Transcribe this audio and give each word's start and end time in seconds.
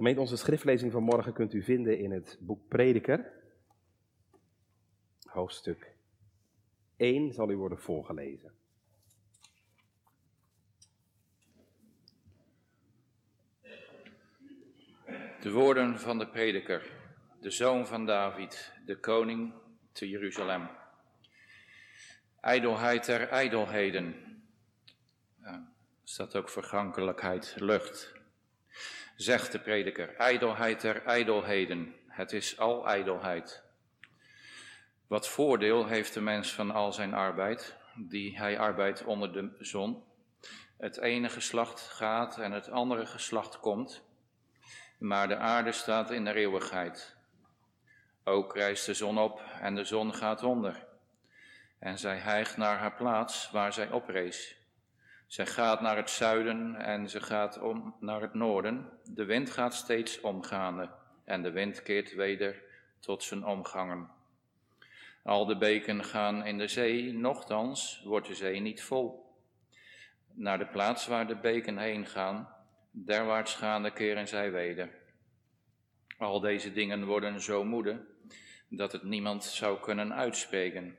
Gemeente, 0.00 0.20
onze 0.20 0.36
schriftlezing 0.36 0.92
van 0.92 1.02
morgen 1.02 1.32
kunt 1.32 1.54
u 1.54 1.62
vinden 1.62 1.98
in 1.98 2.10
het 2.10 2.36
boek 2.40 2.68
Prediker. 2.68 3.32
Hoofdstuk 5.22 5.94
1 6.96 7.32
zal 7.32 7.50
u 7.50 7.56
worden 7.56 7.78
voorgelezen. 7.78 8.52
De 15.40 15.50
woorden 15.52 15.98
van 15.98 16.18
de 16.18 16.28
prediker, 16.28 16.92
de 17.40 17.50
zoon 17.50 17.86
van 17.86 18.06
David, 18.06 18.72
de 18.86 19.00
koning 19.00 19.54
te 19.92 20.08
Jeruzalem. 20.08 20.68
Ijdelheid 22.40 23.06
der 23.06 23.28
ijdelheden. 23.28 24.14
Ja, 25.40 25.72
staat 26.04 26.36
ook 26.36 26.48
vergankelijkheid, 26.48 27.54
lucht. 27.58 28.19
Zegt 29.20 29.52
de 29.52 29.58
prediker, 29.58 30.14
ijdelheid 30.16 30.80
der 30.80 31.02
ijdelheden. 31.04 31.94
Het 32.06 32.32
is 32.32 32.58
al 32.58 32.86
ijdelheid. 32.86 33.62
Wat 35.06 35.28
voordeel 35.28 35.86
heeft 35.86 36.14
de 36.14 36.20
mens 36.20 36.54
van 36.54 36.70
al 36.70 36.92
zijn 36.92 37.14
arbeid, 37.14 37.76
die 37.94 38.38
hij 38.38 38.58
arbeidt 38.58 39.04
onder 39.04 39.32
de 39.32 39.56
zon? 39.58 40.04
Het 40.78 40.98
ene 40.98 41.28
geslacht 41.28 41.80
gaat 41.80 42.38
en 42.38 42.52
het 42.52 42.70
andere 42.70 43.06
geslacht 43.06 43.60
komt, 43.60 44.02
maar 44.98 45.28
de 45.28 45.36
aarde 45.36 45.72
staat 45.72 46.10
in 46.10 46.24
de 46.24 46.34
eeuwigheid. 46.34 47.16
Ook 48.24 48.54
rijst 48.54 48.86
de 48.86 48.94
zon 48.94 49.18
op 49.18 49.42
en 49.60 49.74
de 49.74 49.84
zon 49.84 50.14
gaat 50.14 50.42
onder. 50.42 50.86
En 51.78 51.98
zij 51.98 52.16
hijgt 52.16 52.56
naar 52.56 52.78
haar 52.78 52.94
plaats 52.94 53.50
waar 53.50 53.72
zij 53.72 53.90
oprees. 53.90 54.59
Zij 55.30 55.46
gaat 55.46 55.80
naar 55.80 55.96
het 55.96 56.10
zuiden 56.10 56.76
en 56.76 57.08
ze 57.08 57.20
gaat 57.20 57.60
om 57.60 57.94
naar 58.00 58.20
het 58.20 58.34
noorden. 58.34 58.88
De 59.04 59.24
wind 59.24 59.50
gaat 59.50 59.74
steeds 59.74 60.20
omgaande 60.20 60.90
en 61.24 61.42
de 61.42 61.50
wind 61.50 61.82
keert 61.82 62.14
weder 62.14 62.62
tot 63.00 63.22
zijn 63.22 63.44
omgangen. 63.44 64.10
Al 65.22 65.46
de 65.46 65.56
beken 65.56 66.04
gaan 66.04 66.46
in 66.46 66.58
de 66.58 66.68
zee, 66.68 67.12
nochtans 67.12 68.02
wordt 68.04 68.26
de 68.26 68.34
zee 68.34 68.60
niet 68.60 68.82
vol. 68.82 69.34
Naar 70.32 70.58
de 70.58 70.66
plaats 70.66 71.06
waar 71.06 71.26
de 71.26 71.36
beken 71.36 71.78
heen 71.78 72.06
gaan, 72.06 72.48
derwaarts 72.90 73.54
gaande 73.54 73.92
keren 73.92 74.28
zij 74.28 74.52
weder. 74.52 74.90
Al 76.18 76.40
deze 76.40 76.72
dingen 76.72 77.04
worden 77.04 77.40
zo 77.40 77.64
moede 77.64 78.06
dat 78.68 78.92
het 78.92 79.02
niemand 79.02 79.44
zou 79.44 79.80
kunnen 79.80 80.14
uitspreken. 80.14 80.98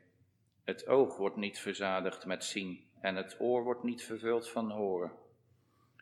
Het 0.64 0.88
oog 0.88 1.18
wordt 1.18 1.36
niet 1.36 1.59
verzadigd 1.59 2.26
met 2.26 2.44
zien 2.44 2.90
en 3.02 3.16
het 3.16 3.36
oor 3.40 3.64
wordt 3.64 3.84
niet 3.84 4.04
vervuld 4.04 4.50
van 4.50 4.72
horen. 4.72 5.12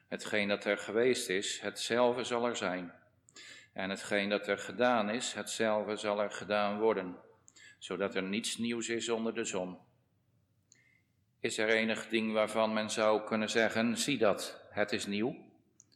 Hetgeen 0.07 0.47
dat 0.47 0.65
er 0.65 0.77
geweest 0.77 1.29
is, 1.29 1.59
hetzelfde 1.59 2.23
zal 2.23 2.45
er 2.45 2.55
zijn. 2.55 2.93
En 3.73 3.89
hetgeen 3.89 4.29
dat 4.29 4.47
er 4.47 4.57
gedaan 4.57 5.09
is, 5.09 5.33
hetzelfde 5.33 5.95
zal 5.95 6.21
er 6.21 6.31
gedaan 6.31 6.79
worden, 6.79 7.17
zodat 7.77 8.15
er 8.15 8.23
niets 8.23 8.57
nieuws 8.57 8.89
is 8.89 9.09
onder 9.09 9.33
de 9.33 9.43
zon. 9.43 9.77
Is 11.39 11.57
er 11.57 11.69
enig 11.69 12.07
ding 12.07 12.33
waarvan 12.33 12.73
men 12.73 12.89
zou 12.89 13.23
kunnen 13.23 13.49
zeggen, 13.49 13.97
zie 13.97 14.17
dat, 14.17 14.65
het 14.69 14.91
is 14.91 15.05
nieuw? 15.05 15.35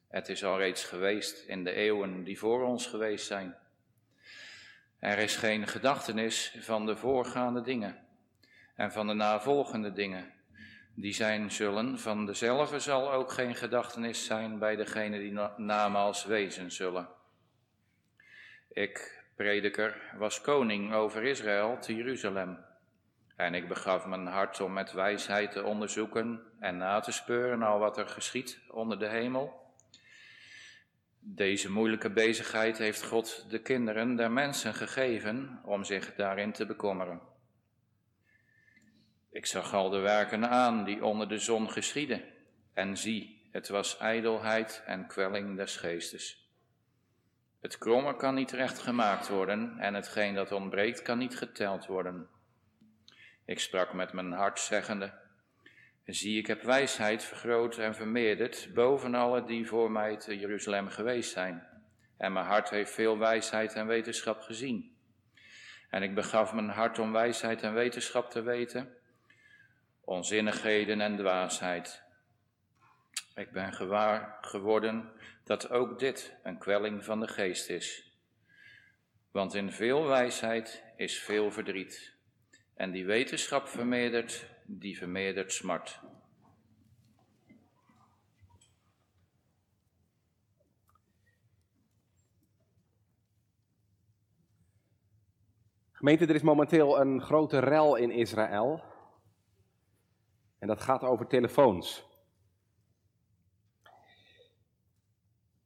Het 0.08 0.30
is 0.30 0.44
al 0.44 0.58
reeds 0.58 0.84
geweest 0.84 1.44
in 1.48 1.64
de 1.64 1.72
eeuwen 1.72 2.24
die 2.24 2.40
voor 2.40 2.64
ons 2.64 2.88
geweest 2.88 3.26
zijn. 3.26 3.58
Er 5.00 5.18
is 5.18 5.36
geen 5.36 5.68
gedachtenis 5.68 6.56
van 6.60 6.86
de 6.86 6.96
voorgaande 6.96 7.62
dingen 7.62 8.08
en 8.76 8.92
van 8.92 9.08
de 9.08 9.14
navolgende 9.14 9.94
dingen. 9.94 10.34
Die 10.96 11.14
zijn 11.14 11.52
zullen, 11.52 12.00
van 12.00 12.26
dezelfde 12.26 12.80
zal 12.80 13.12
ook 13.12 13.32
geen 13.32 13.56
gedachtenis 13.56 14.26
zijn 14.26 14.60
bij 14.60 14.76
degene 14.76 15.20
die 15.20 15.40
namaals 15.58 16.26
wezen 16.26 16.72
zullen. 16.72 17.08
Ik, 18.74 19.24
prediker, 19.36 20.02
was 20.18 20.42
koning 20.42 20.94
over 20.94 21.24
Israël 21.24 21.78
te 21.80 21.96
Jeruzalem. 21.96 22.58
En 23.36 23.54
ik 23.54 23.68
begaf 23.68 24.06
mijn 24.06 24.28
hart 24.28 24.62
om 24.62 24.74
met 24.74 24.92
wijsheid 24.92 25.52
te 25.52 25.64
onderzoeken 25.64 26.42
en 26.60 26.78
na 26.78 27.00
te 27.00 27.12
speuren 27.12 27.62
al 27.62 27.80
wat 27.80 27.98
er 27.98 28.08
geschiet 28.08 28.60
onder 28.70 29.00
de 29.00 29.08
hemel. 29.08 29.62
Deze 31.20 31.72
moeilijke 31.72 32.10
bezigheid 32.10 32.78
heeft 32.78 33.04
God 33.04 33.46
de 33.50 33.60
kinderen 33.60 34.16
der 34.16 34.32
mensen 34.32 34.74
gegeven 34.74 35.60
om 35.64 35.84
zich 35.84 36.16
daarin 36.16 36.52
te 36.52 36.66
bekommeren. 36.66 37.33
Ik 39.34 39.46
zag 39.46 39.74
al 39.74 39.90
de 39.90 40.00
werken 40.00 40.50
aan 40.50 40.84
die 40.84 41.06
onder 41.06 41.30
de 41.30 41.38
zon 41.38 41.72
geschieden, 41.72 42.22
en 42.74 42.98
zie, 42.98 43.48
het 43.52 43.70
was 43.70 43.98
ijdelheid 43.98 44.84
en 44.86 45.08
kwelling 45.08 45.58
des 45.58 45.78
geestes. 45.78 46.52
Het 47.62 47.78
kromme 47.78 48.16
kan 48.16 48.36
niet 48.36 48.52
recht 48.52 48.80
gemaakt 48.80 49.28
worden, 49.28 49.80
en 49.80 49.94
hetgeen 49.94 50.34
dat 50.34 50.52
ontbreekt 50.52 51.02
kan 51.02 51.18
niet 51.18 51.38
geteld 51.38 51.86
worden. 51.86 52.28
Ik 53.46 53.60
sprak 53.60 53.94
met 53.94 54.14
mijn 54.14 54.32
hart, 54.32 54.60
zeggende, 54.60 55.14
zie, 56.06 56.38
ik 56.38 56.48
heb 56.48 56.62
wijsheid 56.62 57.24
vergroot 57.24 57.78
en 57.78 57.96
vermeerderd 57.96 58.70
boven 58.74 59.16
alle 59.16 59.44
die 59.44 59.68
voor 59.68 59.92
mij 59.92 60.18
te 60.18 60.40
Jeruzalem 60.40 60.88
geweest 60.88 61.32
zijn. 61.32 61.68
En 62.18 62.34
mijn 62.34 62.46
hart 62.46 62.70
heeft 62.70 62.92
veel 62.92 63.18
wijsheid 63.18 63.74
en 63.74 63.88
wetenschap 63.88 64.42
gezien. 64.42 64.96
En 65.90 66.04
ik 66.04 66.16
begaf 66.16 66.54
mijn 66.54 66.70
hart 66.70 67.00
om 67.00 67.12
wijsheid 67.12 67.62
en 67.62 67.74
wetenschap 67.74 68.30
te 68.30 68.42
weten, 68.42 69.02
onzinnigheden 70.06 71.02
en 71.02 71.18
dwaasheid. 71.18 72.04
Ik 73.36 73.52
ben 73.52 73.74
gewaar 73.74 74.38
geworden 74.42 75.12
dat 75.44 75.70
ook 75.70 76.00
dit 76.00 76.36
een 76.44 76.58
kwelling 76.58 77.04
van 77.04 77.20
de 77.20 77.28
geest 77.28 77.70
is. 77.70 78.12
Want 79.32 79.54
in 79.54 79.72
veel 79.72 80.08
wijsheid 80.08 80.84
is 80.96 81.20
veel 81.20 81.52
verdriet. 81.52 82.14
En 82.76 82.92
die 82.92 83.06
wetenschap 83.06 83.68
vermeerdert, 83.68 84.50
die 84.66 84.98
vermeerdert 84.98 85.54
smart. 85.54 86.00
Gemeente, 95.92 96.26
er 96.26 96.36
is 96.36 96.42
momenteel 96.42 97.00
een 97.00 97.22
grote 97.22 97.60
rel 97.60 97.96
in 97.96 98.12
Israël. 98.12 98.93
En 100.64 100.70
dat 100.70 100.82
gaat 100.82 101.04
over 101.04 101.28
telefoons. 101.28 102.08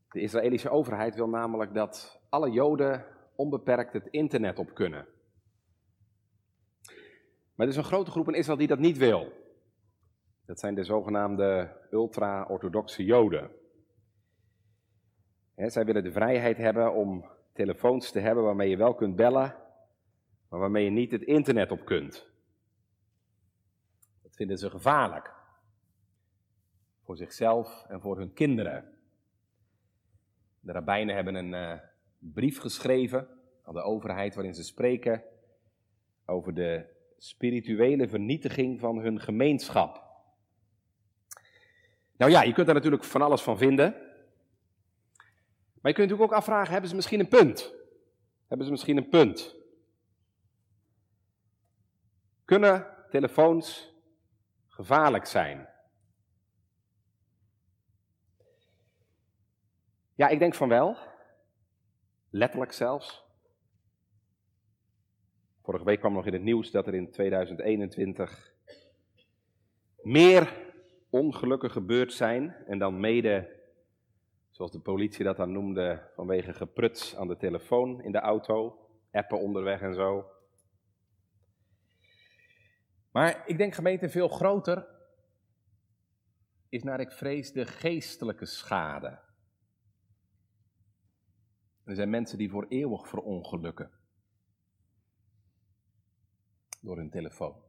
De 0.10 0.22
Israëlische 0.22 0.70
overheid 0.70 1.16
wil 1.16 1.30
namelijk 1.30 1.74
dat 1.74 2.22
alle 2.30 2.52
Joden 2.52 3.06
onbeperkt 3.36 3.94
het 3.94 4.08
internet 4.08 4.60
op 4.60 4.74
kunnen. 4.74 5.08
Maar 7.56 7.66
er 7.66 7.68
is 7.68 7.76
een 7.76 7.84
grote 7.84 8.12
groep 8.12 8.28
in 8.28 8.34
Israël 8.34 8.58
die 8.58 8.68
dat 8.68 8.80
niet 8.80 8.98
wil. 8.98 9.32
Dat 10.46 10.60
zijn 10.60 10.76
de 10.76 10.84
zogenaamde 10.84 11.78
ultra-orthodoxe 11.92 13.04
Joden. 13.04 13.52
zij 15.56 15.86
willen 15.86 16.04
de 16.04 16.12
vrijheid 16.12 16.58
hebben 16.58 16.94
om 16.94 17.26
telefoons 17.54 18.12
te 18.12 18.20
hebben 18.20 18.44
waarmee 18.44 18.70
je 18.70 18.78
wel 18.78 18.96
kunt 18.96 19.16
bellen, 19.16 19.56
maar 20.50 20.60
waarmee 20.60 20.84
je 20.84 20.92
niet 20.92 21.12
het 21.12 21.24
internet 21.24 21.72
op 21.72 21.86
kunt 21.86 22.36
vinden 24.38 24.58
ze 24.58 24.70
gevaarlijk. 24.70 25.34
Voor 27.04 27.18
zichzelf 27.18 27.86
en 27.88 28.02
voor 28.02 28.18
hun 28.18 28.34
kinderen. 28.34 28.98
De 30.60 30.72
rabbijnen 30.72 31.16
hebben 31.16 31.36
een 31.36 31.54
uh, 31.54 31.80
brief 32.18 32.60
geschreven 32.60 33.28
aan 33.64 33.74
de 33.74 33.82
overheid 33.82 34.36
waarin 34.36 34.56
ze 34.56 34.64
spreken 34.64 35.24
over 36.26 36.54
de 36.54 36.86
spirituele 37.18 38.08
vernietiging 38.08 38.80
van 38.80 38.98
hun 38.98 39.20
gemeenschap. 39.20 40.06
Nou 42.18 42.32
ja, 42.32 42.44
je 42.44 42.54
kunt 42.54 42.66
daar 42.66 42.76
natuurlijk 42.76 43.04
van 43.04 43.22
alles 43.22 43.42
van 43.42 43.58
vinden. 43.58 43.92
Maar 45.82 45.92
je 45.92 45.94
kunt 45.94 46.10
natuurlijk 46.10 46.32
ook 46.32 46.38
afvragen, 46.38 46.72
hebben 46.72 46.90
ze 46.90 46.96
misschien 46.96 47.20
een 47.20 47.28
punt? 47.28 47.74
Hebben 48.48 48.66
ze 48.66 48.72
misschien 48.72 48.98
een 48.98 49.10
punt? 49.10 49.56
Kunnen 52.46 52.88
telefoons 53.10 53.97
gevaarlijk 54.78 55.26
zijn? 55.26 55.70
Ja, 60.16 60.28
ik 60.28 60.40
denk 60.40 60.56
van 60.56 60.70
wel. 60.70 60.98
Letterlijk 62.30 62.72
zelfs. 62.72 63.26
Vorige 65.64 65.86
week 65.86 66.00
kwam 66.00 66.14
nog 66.14 66.26
in 66.26 66.34
het 66.34 66.42
nieuws 66.42 66.72
dat 66.72 66.88
er 66.88 66.94
in 66.94 67.12
2021 67.12 68.54
meer 70.02 70.54
ongelukken 71.10 71.72
gebeurd 71.72 72.14
zijn. 72.14 72.56
En 72.68 72.80
dan 72.80 73.00
mede, 73.00 73.62
zoals 74.50 74.72
de 74.72 74.80
politie 74.80 75.26
dat 75.26 75.38
dan 75.38 75.52
noemde, 75.52 76.12
vanwege 76.16 76.54
gepruts 76.54 77.16
aan 77.16 77.28
de 77.28 77.38
telefoon 77.38 78.04
in 78.04 78.12
de 78.12 78.20
auto, 78.20 78.80
appen 79.12 79.40
onderweg 79.40 79.82
en 79.82 79.94
zo. 79.94 80.37
Maar 83.18 83.48
ik 83.48 83.58
denk 83.58 83.74
gemeente 83.74 84.10
veel 84.10 84.28
groter 84.28 84.88
is 86.70 86.84
naar 86.84 87.00
ik 87.00 87.12
vrees 87.12 87.52
de 87.52 87.66
geestelijke 87.66 88.46
schade. 88.46 89.20
Er 91.84 91.96
zijn 91.96 92.10
mensen 92.10 92.38
die 92.38 92.50
voor 92.50 92.66
eeuwig 92.68 93.08
verongelukken. 93.08 93.92
Door 96.82 96.98
hun 96.98 97.10
telefoon. 97.10 97.64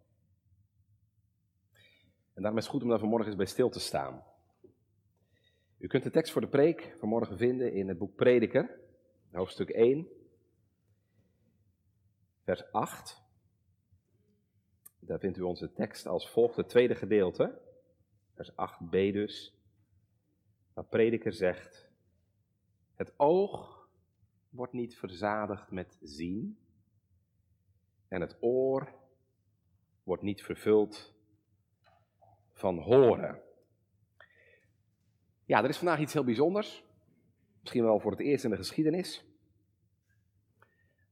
En 2.35 2.43
daarom 2.43 2.59
is 2.59 2.65
het 2.65 2.73
goed 2.73 2.83
om 2.83 2.89
daar 2.89 2.99
vanmorgen 2.99 3.27
eens 3.27 3.37
bij 3.37 3.47
stil 3.47 3.69
te 3.69 3.81
staan. 3.81 4.25
U 5.79 5.87
kunt 5.87 6.03
de 6.03 6.11
tekst 6.11 6.33
voor 6.33 6.41
de 6.41 6.49
preek 6.49 6.97
vanmorgen 6.99 7.37
vinden 7.37 7.73
in 7.73 7.89
het 7.89 7.99
boek 7.99 8.15
Prediker, 8.15 8.81
hoofdstuk 9.31 9.69
1, 9.69 10.09
vers 12.45 12.73
8. 12.73 13.27
Daar 14.99 15.19
vindt 15.19 15.39
u 15.39 15.43
onze 15.43 15.73
tekst 15.73 16.07
als 16.07 16.31
volgt, 16.31 16.57
het 16.57 16.69
tweede 16.69 16.95
gedeelte, 16.95 17.61
vers 18.35 18.53
8b 18.53 18.91
dus. 18.91 19.57
Waar 20.75 20.85
Prediker 20.85 21.33
zegt, 21.33 21.91
het 22.95 23.15
oog 23.17 23.89
wordt 24.51 24.73
niet 24.73 24.97
verzadigd 24.97 25.71
met 25.71 25.99
zien 26.01 26.59
en 28.09 28.21
het 28.21 28.37
oor 28.41 28.93
wordt 30.03 30.23
niet 30.23 30.43
vervuld 30.43 31.15
van 32.53 32.79
horen. 32.79 33.43
Ja, 35.45 35.63
er 35.63 35.69
is 35.69 35.77
vandaag 35.77 35.99
iets 35.99 36.13
heel 36.13 36.25
bijzonders. 36.25 36.85
Misschien 37.61 37.83
wel 37.83 38.01
voor 38.01 38.11
het 38.11 38.21
eerst 38.21 38.45
in 38.45 38.51
de 38.51 38.57
geschiedenis. 38.57 39.25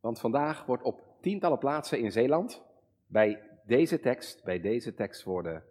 Want 0.01 0.21
vandaag 0.21 0.67
wordt 0.67 0.83
op 0.83 1.03
tientallen 1.21 1.59
plaatsen 1.59 1.99
in 1.99 2.13
Zeeland 2.13 2.63
bij 3.07 3.46
deze 3.67 4.01
tekst, 4.01 4.45
bij 4.45 4.61
deze 4.61 4.95
tekst 4.95 5.23
worden 5.23 5.65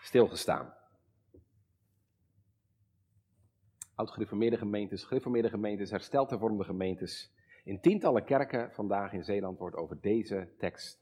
stilgestaan. 0.00 0.74
Oud-gereformeerde 3.94 4.56
gemeentes, 4.56 5.04
gereformeerde 5.04 5.48
gemeentes, 5.48 5.90
hersteld 5.90 6.30
hervormde 6.30 6.64
gemeentes. 6.64 7.34
In 7.64 7.80
tientallen 7.80 8.24
kerken 8.24 8.72
vandaag 8.72 9.12
in 9.12 9.24
Zeeland 9.24 9.58
wordt 9.58 9.76
over 9.76 10.00
deze 10.00 10.48
tekst 10.58 11.00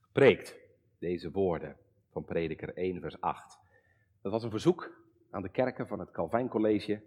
gepreekt. 0.00 0.56
Deze 0.98 1.30
woorden 1.30 1.76
van 2.10 2.24
Prediker 2.24 2.74
1, 2.74 3.00
vers 3.00 3.20
8. 3.20 3.58
Dat 4.22 4.32
was 4.32 4.42
een 4.42 4.50
verzoek 4.50 5.04
aan 5.30 5.42
de 5.42 5.50
kerken 5.50 5.86
van 5.86 5.98
het 5.98 6.10
Calvijn 6.10 6.48
College, 6.48 7.02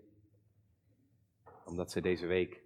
omdat 1.66 1.92
ze 1.92 2.02
deze 2.02 2.26
week 2.26 2.64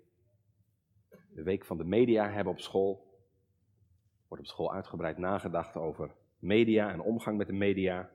de 1.29 1.43
week 1.43 1.65
van 1.65 1.77
de 1.77 1.83
media 1.83 2.29
hebben 2.29 2.53
op 2.53 2.59
school. 2.59 3.12
Wordt 4.33 4.47
op 4.47 4.53
school 4.53 4.73
uitgebreid 4.73 5.17
nagedacht 5.17 5.75
over 5.75 6.11
media 6.39 6.91
en 6.91 7.01
omgang 7.01 7.37
met 7.37 7.47
de 7.47 7.53
media. 7.53 8.09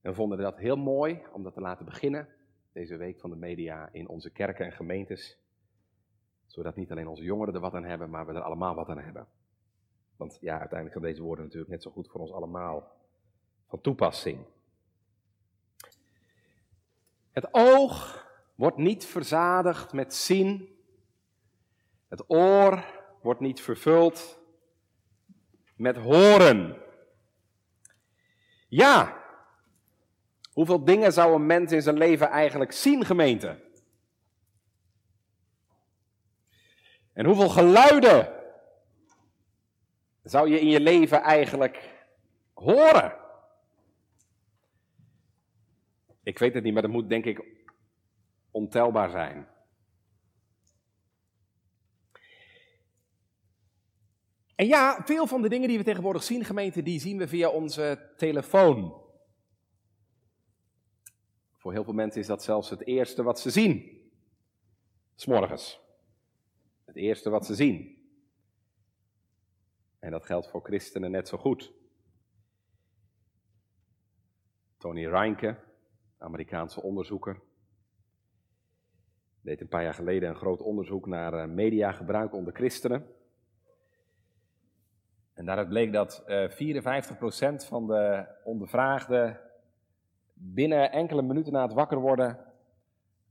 En 0.00 0.14
vonden 0.14 0.38
dat 0.38 0.58
heel 0.58 0.76
mooi 0.76 1.22
om 1.32 1.42
dat 1.42 1.54
te 1.54 1.60
laten 1.60 1.84
beginnen, 1.84 2.28
deze 2.72 2.96
week 2.96 3.20
van 3.20 3.30
de 3.30 3.36
media, 3.36 3.88
in 3.92 4.08
onze 4.08 4.30
kerken 4.30 4.64
en 4.64 4.72
gemeentes. 4.72 5.38
Zodat 6.46 6.76
niet 6.76 6.90
alleen 6.90 7.08
onze 7.08 7.22
jongeren 7.22 7.54
er 7.54 7.60
wat 7.60 7.74
aan 7.74 7.84
hebben, 7.84 8.10
maar 8.10 8.26
we 8.26 8.32
er 8.32 8.40
allemaal 8.40 8.74
wat 8.74 8.88
aan 8.88 8.98
hebben. 8.98 9.26
Want 10.16 10.38
ja, 10.40 10.58
uiteindelijk 10.58 10.98
zijn 10.98 11.12
deze 11.12 11.22
woorden 11.22 11.44
natuurlijk 11.44 11.70
net 11.70 11.82
zo 11.82 11.90
goed 11.90 12.08
voor 12.08 12.20
ons 12.20 12.32
allemaal 12.32 12.92
van 13.66 13.80
toepassing. 13.80 14.44
Het 17.30 17.48
oog 17.50 18.26
wordt 18.54 18.76
niet 18.76 19.06
verzadigd 19.06 19.92
met 19.92 20.14
zien. 20.14 20.68
Het 22.08 22.30
oor 22.30 22.84
wordt 23.22 23.40
niet 23.40 23.60
vervuld 23.60 24.37
met 25.78 25.96
horen. 25.96 26.76
Ja, 28.68 29.24
hoeveel 30.52 30.84
dingen 30.84 31.12
zou 31.12 31.34
een 31.34 31.46
mens 31.46 31.72
in 31.72 31.82
zijn 31.82 31.98
leven 31.98 32.28
eigenlijk 32.28 32.72
zien, 32.72 33.04
gemeente? 33.04 33.66
En 37.12 37.26
hoeveel 37.26 37.48
geluiden 37.48 38.32
zou 40.22 40.50
je 40.50 40.60
in 40.60 40.68
je 40.68 40.80
leven 40.80 41.22
eigenlijk 41.22 42.06
horen? 42.54 43.16
Ik 46.22 46.38
weet 46.38 46.54
het 46.54 46.62
niet, 46.62 46.72
maar 46.72 46.82
dat 46.82 46.90
moet 46.90 47.08
denk 47.08 47.24
ik 47.24 47.44
ontelbaar 48.50 49.10
zijn. 49.10 49.48
En 54.58 54.66
ja, 54.66 55.02
veel 55.04 55.26
van 55.26 55.42
de 55.42 55.48
dingen 55.48 55.68
die 55.68 55.78
we 55.78 55.84
tegenwoordig 55.84 56.22
zien, 56.22 56.44
gemeente, 56.44 56.82
die 56.82 57.00
zien 57.00 57.18
we 57.18 57.28
via 57.28 57.48
onze 57.48 58.12
telefoon. 58.16 59.02
Voor 61.56 61.72
heel 61.72 61.84
veel 61.84 61.92
mensen 61.92 62.20
is 62.20 62.26
dat 62.26 62.42
zelfs 62.42 62.70
het 62.70 62.86
eerste 62.86 63.22
wat 63.22 63.40
ze 63.40 63.50
zien. 63.50 64.00
S'morgens. 65.14 65.80
Het 66.84 66.96
eerste 66.96 67.30
wat 67.30 67.46
ze 67.46 67.54
zien. 67.54 68.06
En 69.98 70.10
dat 70.10 70.26
geldt 70.26 70.50
voor 70.50 70.62
christenen 70.62 71.10
net 71.10 71.28
zo 71.28 71.36
goed. 71.36 71.72
Tony 74.76 75.06
Reinke, 75.06 75.58
Amerikaanse 76.16 76.82
onderzoeker, 76.82 77.40
deed 79.40 79.60
een 79.60 79.68
paar 79.68 79.82
jaar 79.82 79.94
geleden 79.94 80.28
een 80.28 80.36
groot 80.36 80.60
onderzoek 80.60 81.06
naar 81.06 81.32
eh, 81.32 81.48
mediagebruik 81.48 82.32
onder 82.32 82.54
christenen. 82.54 83.17
En 85.38 85.44
daaruit 85.44 85.68
bleek 85.68 85.92
dat 85.92 86.24
uh, 86.26 86.44
eh, 86.44 87.62
54% 87.62 87.66
van 87.66 87.86
de 87.86 88.26
ondervraagden 88.44 89.40
binnen 90.34 90.92
enkele 90.92 91.22
minuten 91.22 91.52
na 91.52 91.62
het 91.62 91.72
wakker 91.72 91.98
worden 91.98 92.38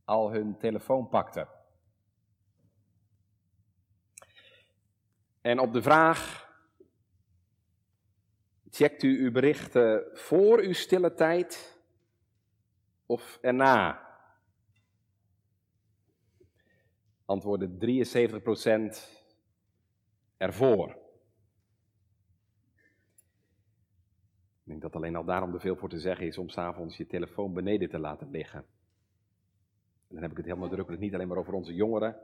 al 0.05 0.31
hun 0.31 0.57
telefoon 0.57 1.09
pakten. 1.09 1.47
En 5.41 5.59
op 5.59 5.73
de 5.73 5.81
vraag 5.81 6.45
Checkt 8.69 9.03
u 9.03 9.23
uw 9.23 9.31
berichten 9.31 10.03
voor 10.13 10.59
uw 10.59 10.73
stille 10.73 11.13
tijd 11.13 11.79
of 13.05 13.37
erna? 13.41 14.05
Antwoordde 17.25 17.67
73% 17.67 18.97
ervoor. 20.37 21.06
Ik 24.67 24.73
denk 24.73 24.85
dat 24.91 24.95
alleen 24.95 25.15
al 25.15 25.23
daarom 25.23 25.53
er 25.53 25.59
veel 25.59 25.75
voor 25.75 25.89
te 25.89 25.99
zeggen 25.99 26.25
is 26.25 26.37
om 26.37 26.49
s'avonds 26.49 26.97
je 26.97 27.07
telefoon 27.07 27.53
beneden 27.53 27.89
te 27.89 27.99
laten 27.99 28.29
liggen. 28.29 28.59
En 30.07 30.13
dan 30.15 30.21
heb 30.21 30.31
ik 30.31 30.37
het 30.37 30.45
heel 30.45 30.57
nadrukkelijk 30.57 31.01
niet 31.01 31.13
alleen 31.13 31.27
maar 31.27 31.37
over 31.37 31.53
onze 31.53 31.73
jongeren, 31.73 32.17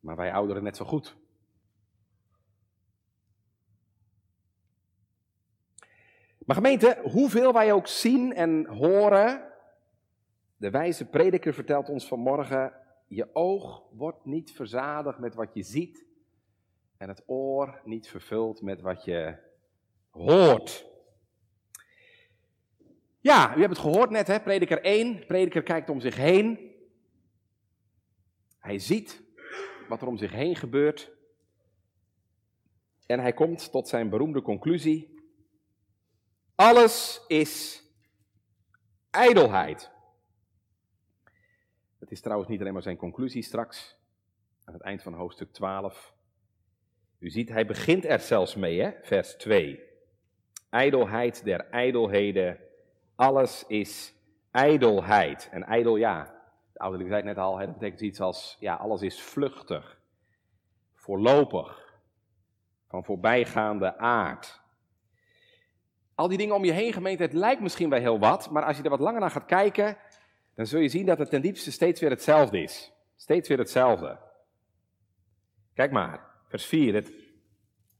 maar 0.00 0.16
wij 0.16 0.32
ouderen 0.32 0.62
net 0.62 0.76
zo 0.76 0.84
goed. 0.84 1.16
Maar 6.38 6.56
gemeente, 6.56 7.00
hoeveel 7.02 7.52
wij 7.52 7.72
ook 7.72 7.86
zien 7.86 8.34
en 8.34 8.66
horen, 8.66 9.52
de 10.56 10.70
wijze 10.70 11.08
prediker 11.08 11.54
vertelt 11.54 11.88
ons 11.88 12.08
vanmorgen, 12.08 12.72
je 13.06 13.34
oog 13.34 13.82
wordt 13.90 14.24
niet 14.24 14.52
verzadigd 14.52 15.18
met 15.18 15.34
wat 15.34 15.54
je 15.54 15.62
ziet 15.62 16.06
en 16.96 17.08
het 17.08 17.22
oor 17.26 17.80
niet 17.84 18.08
vervuld 18.08 18.62
met 18.62 18.80
wat 18.80 19.04
je 19.04 19.46
hoort. 20.10 20.86
Ja, 23.20 23.56
u 23.56 23.60
hebt 23.60 23.76
het 23.76 23.78
gehoord 23.78 24.10
net, 24.10 24.26
hè? 24.26 24.40
prediker 24.40 24.82
1. 24.82 25.26
Prediker 25.26 25.62
kijkt 25.62 25.90
om 25.90 26.00
zich 26.00 26.16
heen. 26.16 26.74
Hij 28.58 28.78
ziet 28.78 29.22
wat 29.88 30.02
er 30.02 30.08
om 30.08 30.16
zich 30.16 30.32
heen 30.32 30.56
gebeurt. 30.56 31.10
En 33.06 33.20
hij 33.20 33.32
komt 33.32 33.70
tot 33.70 33.88
zijn 33.88 34.08
beroemde 34.08 34.42
conclusie. 34.42 35.16
Alles 36.54 37.24
is 37.26 37.82
ijdelheid. 39.10 39.90
Het 41.98 42.10
is 42.10 42.20
trouwens 42.20 42.50
niet 42.50 42.60
alleen 42.60 42.72
maar 42.72 42.82
zijn 42.82 42.96
conclusie 42.96 43.42
straks, 43.42 43.98
aan 44.64 44.74
het 44.74 44.82
eind 44.82 45.02
van 45.02 45.14
hoofdstuk 45.14 45.52
12. 45.52 46.14
U 47.18 47.30
ziet, 47.30 47.48
hij 47.48 47.66
begint 47.66 48.04
er 48.04 48.20
zelfs 48.20 48.54
mee, 48.54 48.80
hè? 48.80 48.92
vers 49.02 49.36
2. 49.36 49.87
Ijdelheid 50.70 51.44
der 51.44 51.70
ijdelheden, 51.70 52.58
alles 53.14 53.64
is 53.66 54.14
ijdelheid. 54.50 55.48
En 55.52 55.64
ijdel, 55.64 55.96
ja, 55.96 56.34
de 56.72 56.78
ouderling 56.78 57.10
zei 57.10 57.22
het 57.22 57.36
net 57.36 57.44
al, 57.44 57.58
dat 57.58 57.72
betekent 57.72 58.00
iets 58.00 58.20
als, 58.20 58.56
ja, 58.60 58.74
alles 58.74 59.02
is 59.02 59.22
vluchtig, 59.22 60.00
voorlopig, 60.94 62.00
van 62.88 63.04
voorbijgaande 63.04 63.96
aard. 63.98 64.60
Al 66.14 66.28
die 66.28 66.38
dingen 66.38 66.54
om 66.54 66.64
je 66.64 66.72
heen, 66.72 66.92
gemeente, 66.92 67.22
het 67.22 67.32
lijkt 67.32 67.60
misschien 67.60 67.90
wel 67.90 68.00
heel 68.00 68.18
wat, 68.18 68.50
maar 68.50 68.64
als 68.64 68.76
je 68.76 68.82
er 68.82 68.90
wat 68.90 69.00
langer 69.00 69.20
naar 69.20 69.30
gaat 69.30 69.44
kijken, 69.44 69.96
dan 70.54 70.66
zul 70.66 70.80
je 70.80 70.88
zien 70.88 71.06
dat 71.06 71.18
het 71.18 71.30
ten 71.30 71.42
diepste 71.42 71.72
steeds 71.72 72.00
weer 72.00 72.10
hetzelfde 72.10 72.62
is. 72.62 72.92
Steeds 73.16 73.48
weer 73.48 73.58
hetzelfde. 73.58 74.18
Kijk 75.74 75.90
maar, 75.90 76.20
vers 76.48 76.66
4. 76.66 76.94
Het 76.94 77.12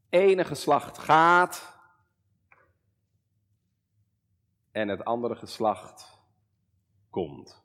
ene 0.08 0.44
geslacht 0.44 0.98
gaat 0.98 1.77
en 4.78 4.88
het 4.88 5.04
andere 5.04 5.36
geslacht 5.36 6.20
komt. 7.10 7.62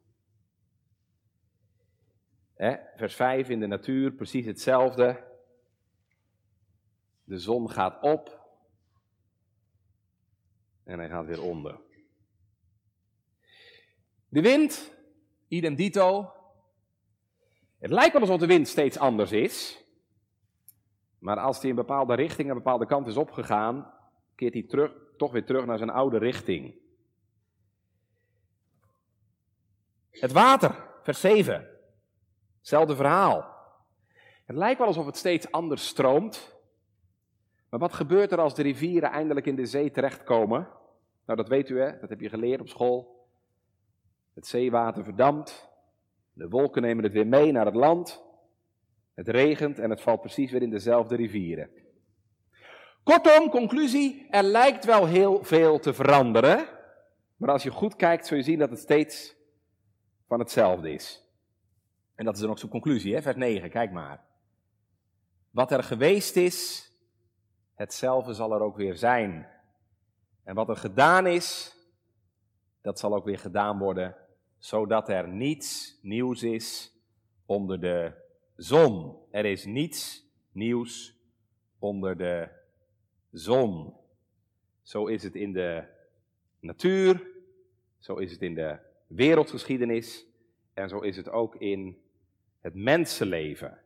vers 2.96 3.16
5 3.16 3.50
in 3.50 3.60
de 3.60 3.68
natuur, 3.68 4.12
precies 4.12 4.46
hetzelfde. 4.46 5.24
De 7.24 7.38
zon 7.38 7.70
gaat 7.70 8.02
op 8.02 8.42
en 10.84 11.00
hij 11.00 11.10
gaat 11.10 11.26
weer 11.26 11.42
onder. 11.42 11.80
De 14.28 14.42
wind, 14.42 14.96
idem 15.48 15.76
dito. 15.76 16.32
Het 17.78 17.92
lijkt 17.92 18.14
wel 18.14 18.22
alsof 18.22 18.40
de 18.40 18.46
wind 18.46 18.68
steeds 18.68 18.98
anders 18.98 19.32
is. 19.32 19.84
Maar 21.20 21.40
als 21.40 21.62
hij 21.62 21.70
in 21.70 21.76
bepaalde 21.76 22.14
richting, 22.14 22.50
een 22.50 22.56
bepaalde 22.56 22.86
kant 22.86 23.08
is 23.08 23.18
opgegaan, 23.18 23.94
keert 24.36 24.54
hij 24.54 24.64
terug, 24.64 24.94
toch 25.18 25.32
weer 25.32 25.46
terug 25.46 25.66
naar 25.66 25.78
zijn 25.78 25.90
oude 25.90 26.18
richting. 26.18 26.82
Het 30.20 30.32
water, 30.32 30.76
vers 31.02 31.20
7. 31.20 31.68
Hetzelfde 32.58 32.96
verhaal. 32.96 33.52
Het 34.46 34.56
lijkt 34.56 34.78
wel 34.78 34.88
alsof 34.88 35.06
het 35.06 35.18
steeds 35.18 35.52
anders 35.52 35.88
stroomt. 35.88 36.56
Maar 37.70 37.80
wat 37.80 37.94
gebeurt 37.94 38.32
er 38.32 38.40
als 38.40 38.56
de 38.56 38.62
rivieren 38.62 39.12
eindelijk 39.12 39.46
in 39.46 39.56
de 39.56 39.66
zee 39.66 39.92
terechtkomen? 39.92 40.68
Nou, 41.26 41.38
dat 41.38 41.48
weet 41.48 41.70
u, 41.70 41.80
hè? 41.80 42.00
Dat 42.00 42.10
heb 42.10 42.20
je 42.20 42.30
geleerd 42.30 42.62
op 42.62 42.68
school. 42.68 43.28
Het 44.34 44.48
zeewater 44.48 45.04
verdampt. 45.04 45.70
De 46.34 46.50
wolken 46.50 46.82
nemen 46.82 47.04
het 47.04 47.14
weer 47.14 47.28
mee 47.28 47.52
naar 47.52 47.66
het 47.66 47.76
land. 47.76 48.24
Het 49.14 49.28
regent 49.28 49.80
en 49.80 49.90
het 49.90 50.02
valt 50.02 50.22
precies 50.22 50.52
weer 50.52 50.62
in 50.62 50.70
dezelfde 50.70 51.16
rivieren. 51.16 51.70
Kortom, 53.04 53.50
conclusie, 53.50 54.28
er 54.30 54.44
lijkt 54.44 54.86
wel 54.86 55.06
heel 55.06 55.44
veel 55.44 55.80
te 55.80 55.94
veranderen. 55.94 56.68
Maar 57.36 57.50
als 57.50 57.64
je 57.64 57.70
goed 57.70 57.96
kijkt, 57.96 58.28
zul 58.28 58.38
je 58.38 58.44
zien 58.44 58.60
dat 58.60 58.70
het 58.70 58.80
steeds 58.80 59.36
van 60.34 60.42
hetzelfde 60.42 60.92
is. 60.94 61.24
En 62.16 62.26
dat 62.26 62.34
is 62.34 62.40
dan 62.40 62.50
ook 62.50 62.60
zo'n 62.60 62.70
conclusie, 62.70 63.14
hè? 63.14 63.22
vers 63.22 63.36
9, 63.36 63.70
kijk 63.70 63.92
maar. 63.92 64.24
Wat 65.50 65.72
er 65.72 65.84
geweest 65.84 66.36
is, 66.36 66.90
hetzelfde 67.74 68.34
zal 68.34 68.54
er 68.54 68.62
ook 68.62 68.76
weer 68.76 68.96
zijn. 68.96 69.48
En 70.44 70.56
wat 70.56 70.70
er 70.70 70.76
gedaan 70.76 71.28
is, 71.28 71.76
dat 72.82 73.00
zal 73.00 73.16
ook 73.16 73.26
weer 73.26 73.38
gedaan 73.40 73.78
worden, 73.78 74.16
zodat 74.58 75.10
er 75.10 75.28
niets 75.28 76.00
nieuws 76.02 76.44
is 76.44 76.92
onder 77.46 77.80
de 77.80 78.12
zon. 78.56 79.18
Er 79.32 79.46
is 79.46 79.66
niets 79.66 80.26
nieuws 80.52 81.16
onder 81.80 82.18
de 82.18 82.50
zon. 83.32 83.94
Zo 84.82 85.06
is 85.06 85.24
het 85.24 85.36
in 85.36 85.54
de 85.54 85.84
natuur, 86.60 87.28
zo 88.00 88.16
is 88.16 88.32
het 88.32 88.42
in 88.42 88.56
de 88.56 88.92
wereldgeschiedenis 89.16 90.28
en 90.74 90.90
zo 90.90 91.00
is 91.00 91.18
het 91.18 91.30
ook 91.30 91.56
in 91.56 91.98
het 92.60 92.74
mensenleven. 92.74 93.82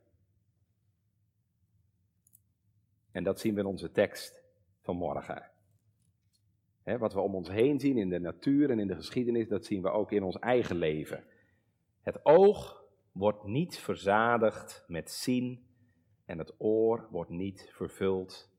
En 3.10 3.24
dat 3.24 3.40
zien 3.40 3.54
we 3.54 3.60
in 3.60 3.66
onze 3.66 3.90
tekst 3.90 4.42
van 4.82 4.96
morgen. 4.96 5.50
wat 6.82 7.12
we 7.12 7.20
om 7.20 7.34
ons 7.34 7.48
heen 7.48 7.80
zien 7.80 7.96
in 7.96 8.08
de 8.08 8.18
natuur 8.18 8.70
en 8.70 8.78
in 8.78 8.86
de 8.86 8.94
geschiedenis, 8.94 9.48
dat 9.48 9.64
zien 9.64 9.82
we 9.82 9.90
ook 9.90 10.12
in 10.12 10.22
ons 10.22 10.38
eigen 10.38 10.76
leven. 10.76 11.24
Het 12.02 12.24
oog 12.24 12.84
wordt 13.12 13.44
niet 13.44 13.78
verzadigd 13.78 14.84
met 14.86 15.10
zien 15.10 15.66
en 16.24 16.38
het 16.38 16.54
oor 16.58 17.08
wordt 17.10 17.30
niet 17.30 17.70
vervuld 17.72 18.50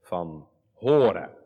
van 0.00 0.48
horen. 0.72 1.45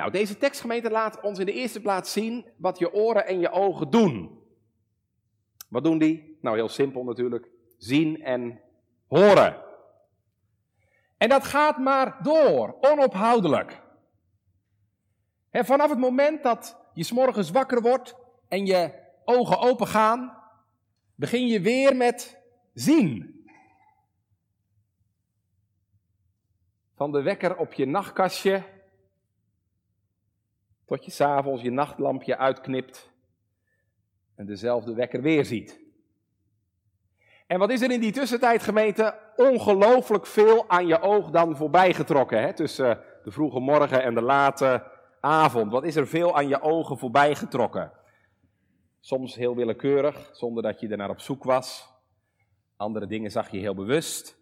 Nou, 0.00 0.12
deze 0.12 0.36
tekstgemeente 0.36 0.90
laat 0.90 1.20
ons 1.20 1.38
in 1.38 1.46
de 1.46 1.52
eerste 1.52 1.80
plaats 1.80 2.12
zien 2.12 2.46
wat 2.56 2.78
je 2.78 2.92
oren 2.92 3.26
en 3.26 3.40
je 3.40 3.50
ogen 3.50 3.90
doen. 3.90 4.40
Wat 5.68 5.84
doen 5.84 5.98
die? 5.98 6.38
Nou, 6.40 6.56
heel 6.56 6.68
simpel 6.68 7.04
natuurlijk. 7.04 7.48
Zien 7.78 8.22
en 8.22 8.60
horen. 9.06 9.62
En 11.16 11.28
dat 11.28 11.44
gaat 11.44 11.78
maar 11.78 12.22
door, 12.22 12.76
onophoudelijk. 12.80 13.82
vanaf 15.50 15.90
het 15.90 15.98
moment 15.98 16.42
dat 16.42 16.76
je 16.94 17.04
s'morgens 17.04 17.50
wakker 17.50 17.80
wordt 17.80 18.16
en 18.48 18.66
je 18.66 18.92
ogen 19.24 19.58
open 19.58 19.86
gaan, 19.86 20.36
begin 21.14 21.46
je 21.46 21.60
weer 21.60 21.96
met 21.96 22.42
zien. 22.74 23.44
Van 26.94 27.12
de 27.12 27.22
wekker 27.22 27.56
op 27.56 27.72
je 27.72 27.86
nachtkastje 27.86 28.78
tot 30.90 31.04
je 31.04 31.10
s'avonds 31.10 31.62
je 31.62 31.70
nachtlampje 31.70 32.36
uitknipt 32.36 33.12
en 34.34 34.46
dezelfde 34.46 34.94
wekker 34.94 35.22
weer 35.22 35.44
ziet. 35.44 35.80
En 37.46 37.58
wat 37.58 37.70
is 37.70 37.82
er 37.82 37.90
in 37.90 38.00
die 38.00 38.12
tussentijd, 38.12 38.62
gemeente? 38.62 39.18
Ongelooflijk 39.36 40.26
veel 40.26 40.68
aan 40.68 40.86
je 40.86 41.00
oog 41.00 41.30
dan 41.30 41.56
voorbij 41.56 41.94
getrokken. 41.94 42.42
Hè? 42.42 42.52
Tussen 42.52 43.00
de 43.24 43.30
vroege 43.30 43.60
morgen 43.60 44.02
en 44.02 44.14
de 44.14 44.22
late 44.22 44.90
avond. 45.20 45.72
Wat 45.72 45.84
is 45.84 45.96
er 45.96 46.06
veel 46.06 46.36
aan 46.36 46.48
je 46.48 46.60
ogen 46.60 46.98
voorbij 46.98 47.34
getrokken? 47.34 47.92
Soms 49.00 49.34
heel 49.34 49.56
willekeurig, 49.56 50.30
zonder 50.32 50.62
dat 50.62 50.80
je 50.80 50.88
er 50.88 50.96
naar 50.96 51.10
op 51.10 51.20
zoek 51.20 51.44
was. 51.44 51.94
Andere 52.76 53.06
dingen 53.06 53.30
zag 53.30 53.50
je 53.50 53.58
heel 53.58 53.74
bewust, 53.74 54.38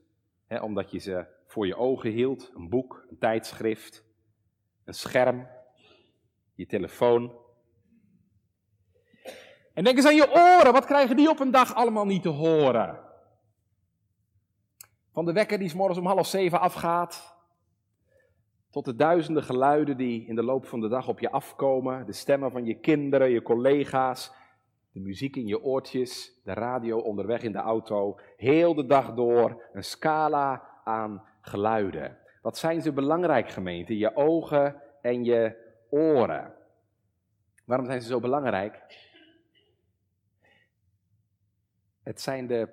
hè, 0.46 0.60
omdat 0.60 0.90
je 0.90 0.98
ze 0.98 1.26
voor 1.46 1.66
je 1.66 1.76
ogen 1.76 2.10
hield. 2.10 2.52
Een 2.54 2.68
boek, 2.68 3.06
een 3.10 3.18
tijdschrift, 3.18 4.04
een 4.84 4.94
scherm, 4.94 5.46
je 6.58 6.66
telefoon. 6.66 7.32
En 9.74 9.84
denk 9.84 9.96
eens 9.96 10.06
aan 10.06 10.14
je 10.14 10.30
oren. 10.30 10.72
Wat 10.72 10.84
krijgen 10.84 11.16
die 11.16 11.28
op 11.28 11.40
een 11.40 11.50
dag 11.50 11.74
allemaal 11.74 12.06
niet 12.06 12.22
te 12.22 12.28
horen? 12.28 12.98
Van 15.12 15.24
de 15.24 15.32
wekker 15.32 15.58
die 15.58 15.68
s 15.68 15.74
morgens 15.74 15.98
om 15.98 16.06
half 16.06 16.26
zeven 16.26 16.60
afgaat, 16.60 17.36
tot 18.70 18.84
de 18.84 18.94
duizenden 18.94 19.42
geluiden 19.42 19.96
die 19.96 20.26
in 20.26 20.34
de 20.34 20.42
loop 20.42 20.66
van 20.66 20.80
de 20.80 20.88
dag 20.88 21.08
op 21.08 21.18
je 21.18 21.30
afkomen. 21.30 22.06
De 22.06 22.12
stemmen 22.12 22.50
van 22.50 22.64
je 22.64 22.74
kinderen, 22.74 23.30
je 23.30 23.42
collega's, 23.42 24.32
de 24.92 25.00
muziek 25.00 25.36
in 25.36 25.46
je 25.46 25.62
oortjes, 25.62 26.40
de 26.44 26.52
radio 26.52 26.98
onderweg 26.98 27.42
in 27.42 27.52
de 27.52 27.58
auto. 27.58 28.18
Heel 28.36 28.74
de 28.74 28.86
dag 28.86 29.14
door 29.14 29.62
een 29.72 29.84
scala 29.84 30.68
aan 30.84 31.22
geluiden. 31.40 32.18
Wat 32.42 32.58
zijn 32.58 32.82
ze 32.82 32.92
belangrijk, 32.92 33.48
gemeente? 33.48 33.98
Je 33.98 34.16
ogen 34.16 34.82
en 35.02 35.24
je 35.24 35.66
oren. 35.90 36.54
Waarom 37.64 37.86
zijn 37.86 38.02
ze 38.02 38.08
zo 38.08 38.20
belangrijk? 38.20 39.06
Het 42.02 42.20
zijn 42.20 42.46
de 42.46 42.68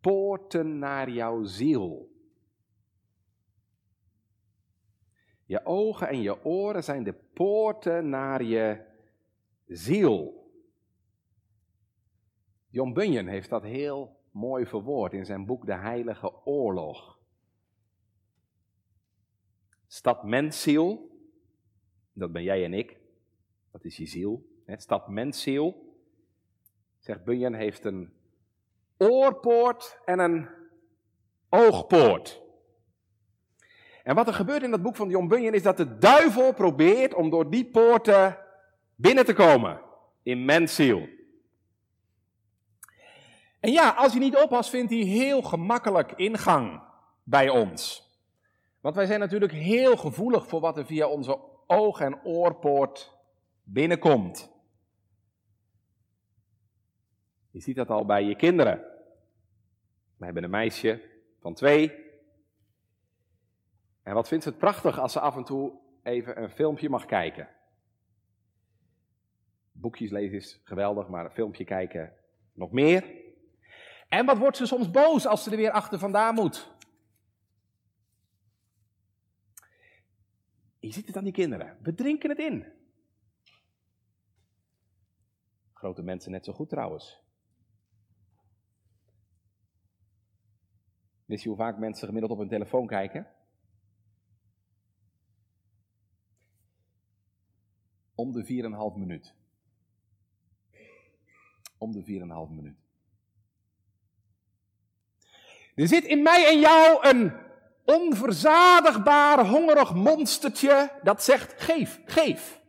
poorten 0.00 0.78
naar 0.78 1.10
jouw 1.10 1.44
ziel. 1.44 2.14
Je 5.46 5.64
ogen 5.64 6.08
en 6.08 6.22
je 6.22 6.44
oren 6.44 6.84
zijn 6.84 7.02
de 7.02 7.12
poorten 7.12 8.08
naar 8.08 8.42
je 8.42 8.84
ziel. 9.66 10.50
John 12.68 12.92
Bunyan 12.92 13.26
heeft 13.26 13.48
dat 13.48 13.62
heel 13.62 14.16
mooi 14.30 14.66
verwoord 14.66 15.12
in 15.12 15.24
zijn 15.24 15.46
boek 15.46 15.66
De 15.66 15.74
Heilige 15.74 16.46
Oorlog. 16.46 17.18
Stad 19.86 20.24
mensziel, 20.24 21.15
dat 22.18 22.32
ben 22.32 22.42
jij 22.42 22.64
en 22.64 22.74
ik, 22.74 22.96
dat 23.72 23.84
is 23.84 23.96
je 23.96 24.06
ziel. 24.06 24.46
Stad 24.66 25.08
mensziel, 25.08 25.94
zegt 26.98 27.24
Bunyan, 27.24 27.54
heeft 27.54 27.84
een 27.84 28.12
oorpoort 28.96 29.98
en 30.04 30.18
een 30.18 30.48
oogpoort. 31.48 32.42
En 34.02 34.14
wat 34.14 34.26
er 34.26 34.34
gebeurt 34.34 34.62
in 34.62 34.70
dat 34.70 34.82
boek 34.82 34.96
van 34.96 35.08
John 35.08 35.28
Bunyan 35.28 35.54
is 35.54 35.62
dat 35.62 35.76
de 35.76 35.98
duivel 35.98 36.54
probeert 36.54 37.14
om 37.14 37.30
door 37.30 37.50
die 37.50 37.70
poorten 37.70 38.38
binnen 38.94 39.24
te 39.24 39.32
komen 39.32 39.80
in 40.22 40.44
mensziel. 40.44 41.08
En 43.60 43.72
ja, 43.72 43.90
als 43.90 44.12
hij 44.12 44.20
niet 44.20 44.36
oppast, 44.36 44.70
vindt 44.70 44.90
hij 44.90 45.00
heel 45.00 45.42
gemakkelijk 45.42 46.12
ingang 46.12 46.82
bij 47.22 47.48
ons. 47.48 48.10
Want 48.80 48.94
wij 48.94 49.06
zijn 49.06 49.20
natuurlijk 49.20 49.52
heel 49.52 49.96
gevoelig 49.96 50.46
voor 50.46 50.60
wat 50.60 50.76
er 50.76 50.86
via 50.86 51.06
onze 51.06 51.38
oog- 51.66 52.00
en 52.00 52.24
oorpoort 52.24 53.12
binnenkomt. 53.62 54.50
Je 57.50 57.60
ziet 57.60 57.76
dat 57.76 57.90
al 57.90 58.04
bij 58.04 58.24
je 58.24 58.36
kinderen. 58.36 58.84
We 60.16 60.24
hebben 60.24 60.44
een 60.44 60.50
meisje 60.50 61.02
van 61.40 61.54
twee. 61.54 62.04
En 64.02 64.14
wat 64.14 64.28
vindt 64.28 64.44
ze 64.44 64.50
het 64.50 64.58
prachtig 64.58 64.98
als 64.98 65.12
ze 65.12 65.20
af 65.20 65.36
en 65.36 65.44
toe 65.44 65.72
even 66.02 66.42
een 66.42 66.50
filmpje 66.50 66.88
mag 66.88 67.04
kijken. 67.04 67.48
Boekjes 69.72 70.10
lezen 70.10 70.36
is 70.36 70.60
geweldig, 70.64 71.08
maar 71.08 71.24
een 71.24 71.30
filmpje 71.30 71.64
kijken 71.64 72.12
nog 72.52 72.72
meer. 72.72 73.04
En 74.08 74.26
wat 74.26 74.38
wordt 74.38 74.56
ze 74.56 74.66
soms 74.66 74.90
boos 74.90 75.26
als 75.26 75.42
ze 75.42 75.50
er 75.50 75.56
weer 75.56 75.70
achter 75.70 75.98
vandaan 75.98 76.34
moet? 76.34 76.75
Je 80.78 80.92
ziet 80.92 81.06
het 81.06 81.16
aan 81.16 81.24
die 81.24 81.32
kinderen. 81.32 81.78
We 81.82 81.94
drinken 81.94 82.30
het 82.30 82.38
in. 82.38 82.64
Grote 85.72 86.02
mensen 86.02 86.30
net 86.30 86.44
zo 86.44 86.52
goed 86.52 86.68
trouwens. 86.68 87.20
Wist 91.24 91.42
je 91.42 91.48
hoe 91.48 91.58
vaak 91.58 91.78
mensen 91.78 92.06
gemiddeld 92.06 92.32
op 92.32 92.38
hun 92.38 92.48
telefoon 92.48 92.86
kijken? 92.86 93.26
Om 98.14 98.32
de 98.32 98.44
4,5 98.92 98.98
minuut. 98.98 99.34
Om 101.78 101.92
de 101.92 102.04
4,5 102.48 102.54
minuut. 102.54 102.84
Er 105.74 105.88
zit 105.88 106.04
in 106.04 106.22
mij 106.22 106.46
en 106.52 106.60
jou 106.60 107.08
een 107.08 107.45
onverzadigbaar, 107.86 109.46
hongerig 109.46 109.94
monstertje 109.94 111.00
dat 111.02 111.22
zegt: 111.22 111.62
geef, 111.62 112.02
geef. 112.04 112.64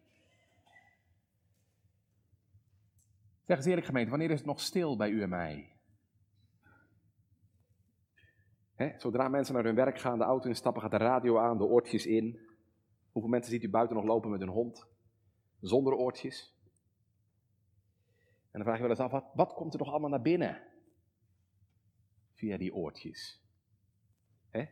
Zeg 3.45 3.57
eens 3.57 3.65
eerlijk 3.65 3.85
gemeente, 3.85 4.09
wanneer 4.09 4.31
is 4.31 4.37
het 4.37 4.47
nog 4.47 4.61
stil 4.61 4.97
bij 4.97 5.09
u 5.09 5.21
en 5.21 5.29
mij? 5.29 5.71
zodra 8.97 9.27
mensen 9.27 9.53
naar 9.53 9.63
hun 9.63 9.75
werk 9.75 9.99
gaan, 9.99 10.17
de 10.17 10.23
auto 10.23 10.47
instappen, 10.47 10.81
gaat 10.81 10.91
de 10.91 10.97
radio 10.97 11.37
aan, 11.37 11.57
de 11.57 11.63
oortjes 11.63 12.05
in. 12.05 12.39
Hoeveel 13.11 13.31
mensen 13.31 13.51
ziet 13.51 13.63
u 13.63 13.69
buiten 13.69 13.95
nog 13.95 14.05
lopen 14.05 14.29
met 14.29 14.39
hun 14.39 14.49
hond? 14.49 14.87
Zonder 15.59 15.93
oortjes. 15.93 16.55
En 18.51 18.63
dan 18.63 18.63
vraag 18.63 18.75
je 18.75 18.81
wel 18.81 18.89
eens 18.89 19.13
af, 19.13 19.23
wat 19.33 19.53
komt 19.53 19.73
er 19.73 19.79
nog 19.79 19.89
allemaal 19.89 20.09
naar 20.09 20.21
binnen? 20.21 20.63
Via 22.33 22.57
die 22.57 22.73
oortjes. 22.73 23.46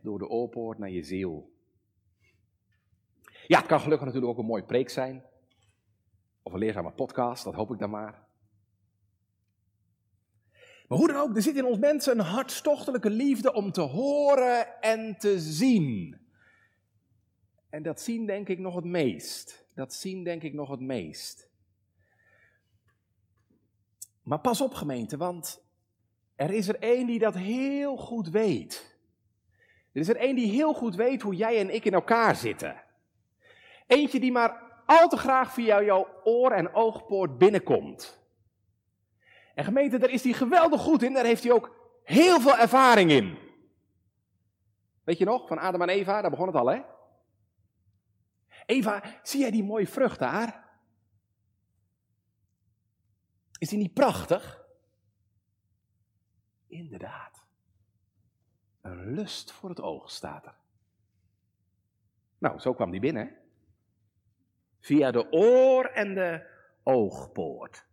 Door 0.01 0.19
de 0.19 0.27
oorpoort 0.27 0.77
naar 0.77 0.89
je 0.89 1.03
ziel. 1.03 1.53
Ja, 3.47 3.57
het 3.57 3.67
kan 3.67 3.79
gelukkig 3.79 4.05
natuurlijk 4.05 4.33
ook 4.33 4.39
een 4.39 4.49
mooi 4.49 4.63
preek 4.63 4.89
zijn. 4.89 5.23
Of 6.43 6.53
een 6.53 6.59
leerzame 6.59 6.91
podcast, 6.91 7.43
dat 7.43 7.53
hoop 7.53 7.71
ik 7.71 7.79
dan 7.79 7.89
maar. 7.89 8.27
Maar 10.87 10.97
hoe 10.97 11.07
dan 11.07 11.17
ook, 11.17 11.35
er 11.35 11.41
zit 11.41 11.55
in 11.55 11.65
ons 11.65 11.77
mensen 11.77 12.19
een 12.19 12.25
hartstochtelijke 12.25 13.09
liefde 13.09 13.53
om 13.53 13.71
te 13.71 13.81
horen 13.81 14.81
en 14.81 15.17
te 15.17 15.39
zien. 15.39 16.19
En 17.69 17.83
dat 17.83 18.01
zien 18.01 18.25
denk 18.25 18.49
ik 18.49 18.59
nog 18.59 18.75
het 18.75 18.85
meest. 18.85 19.67
Dat 19.73 19.93
zien 19.93 20.23
denk 20.23 20.43
ik 20.43 20.53
nog 20.53 20.69
het 20.69 20.79
meest. 20.79 21.49
Maar 24.23 24.39
pas 24.39 24.61
op 24.61 24.73
gemeente, 24.73 25.17
want 25.17 25.65
er 26.35 26.51
is 26.51 26.67
er 26.67 26.79
één 26.79 27.07
die 27.07 27.19
dat 27.19 27.35
heel 27.35 27.97
goed 27.97 28.29
weet. 28.29 28.94
Er 29.95 30.01
is 30.01 30.09
er 30.09 30.17
één 30.17 30.35
die 30.35 30.51
heel 30.51 30.73
goed 30.73 30.95
weet 30.95 31.21
hoe 31.21 31.35
jij 31.35 31.59
en 31.59 31.73
ik 31.73 31.85
in 31.85 31.93
elkaar 31.93 32.35
zitten. 32.35 32.83
Eentje 33.87 34.19
die 34.19 34.31
maar 34.31 34.81
al 34.85 35.07
te 35.09 35.17
graag 35.17 35.53
via 35.53 35.83
jouw 35.83 36.21
oor- 36.23 36.51
en 36.51 36.73
oogpoort 36.73 37.37
binnenkomt. 37.37 38.23
En 39.53 39.63
gemeente, 39.63 39.97
daar 39.97 40.09
is 40.09 40.23
hij 40.23 40.33
geweldig 40.33 40.81
goed 40.81 41.03
in, 41.03 41.13
daar 41.13 41.25
heeft 41.25 41.43
hij 41.43 41.51
ook 41.51 41.99
heel 42.03 42.39
veel 42.39 42.57
ervaring 42.57 43.11
in. 43.11 43.37
Weet 45.03 45.17
je 45.17 45.25
nog, 45.25 45.47
van 45.47 45.57
Adam 45.57 45.81
en 45.81 45.89
Eva, 45.89 46.21
daar 46.21 46.29
begon 46.29 46.47
het 46.47 46.55
al, 46.55 46.67
hè? 46.67 46.81
Eva, 48.65 49.03
zie 49.23 49.39
jij 49.39 49.51
die 49.51 49.63
mooie 49.63 49.87
vrucht 49.87 50.19
daar? 50.19 50.69
Is 53.57 53.69
die 53.69 53.77
niet 53.77 53.93
prachtig? 53.93 54.65
Inderdaad. 56.67 57.34
Een 58.85 59.13
lust 59.13 59.51
voor 59.51 59.69
het 59.69 59.81
oog 59.81 60.11
staat 60.11 60.45
er. 60.45 60.55
Nou, 62.37 62.59
zo 62.59 62.73
kwam 62.73 62.91
die 62.91 62.99
binnen. 62.99 63.35
Via 64.79 65.11
de 65.11 65.31
oor 65.31 65.85
en 65.85 66.13
de 66.13 66.45
oogpoort. 66.83 67.85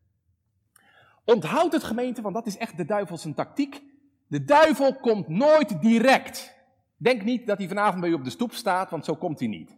Onthoud 1.24 1.72
het 1.72 1.84
gemeente, 1.84 2.22
want 2.22 2.34
dat 2.34 2.46
is 2.46 2.56
echt 2.56 2.76
de 2.76 2.84
duivelse 2.84 3.34
tactiek. 3.34 3.82
De 4.26 4.44
duivel 4.44 4.94
komt 4.94 5.28
nooit 5.28 5.80
direct. 5.80 6.54
Denk 6.96 7.22
niet 7.22 7.46
dat 7.46 7.58
hij 7.58 7.68
vanavond 7.68 8.00
bij 8.00 8.10
u 8.10 8.14
op 8.14 8.24
de 8.24 8.30
stoep 8.30 8.52
staat, 8.52 8.90
want 8.90 9.04
zo 9.04 9.16
komt 9.16 9.38
hij 9.38 9.48
niet. 9.48 9.76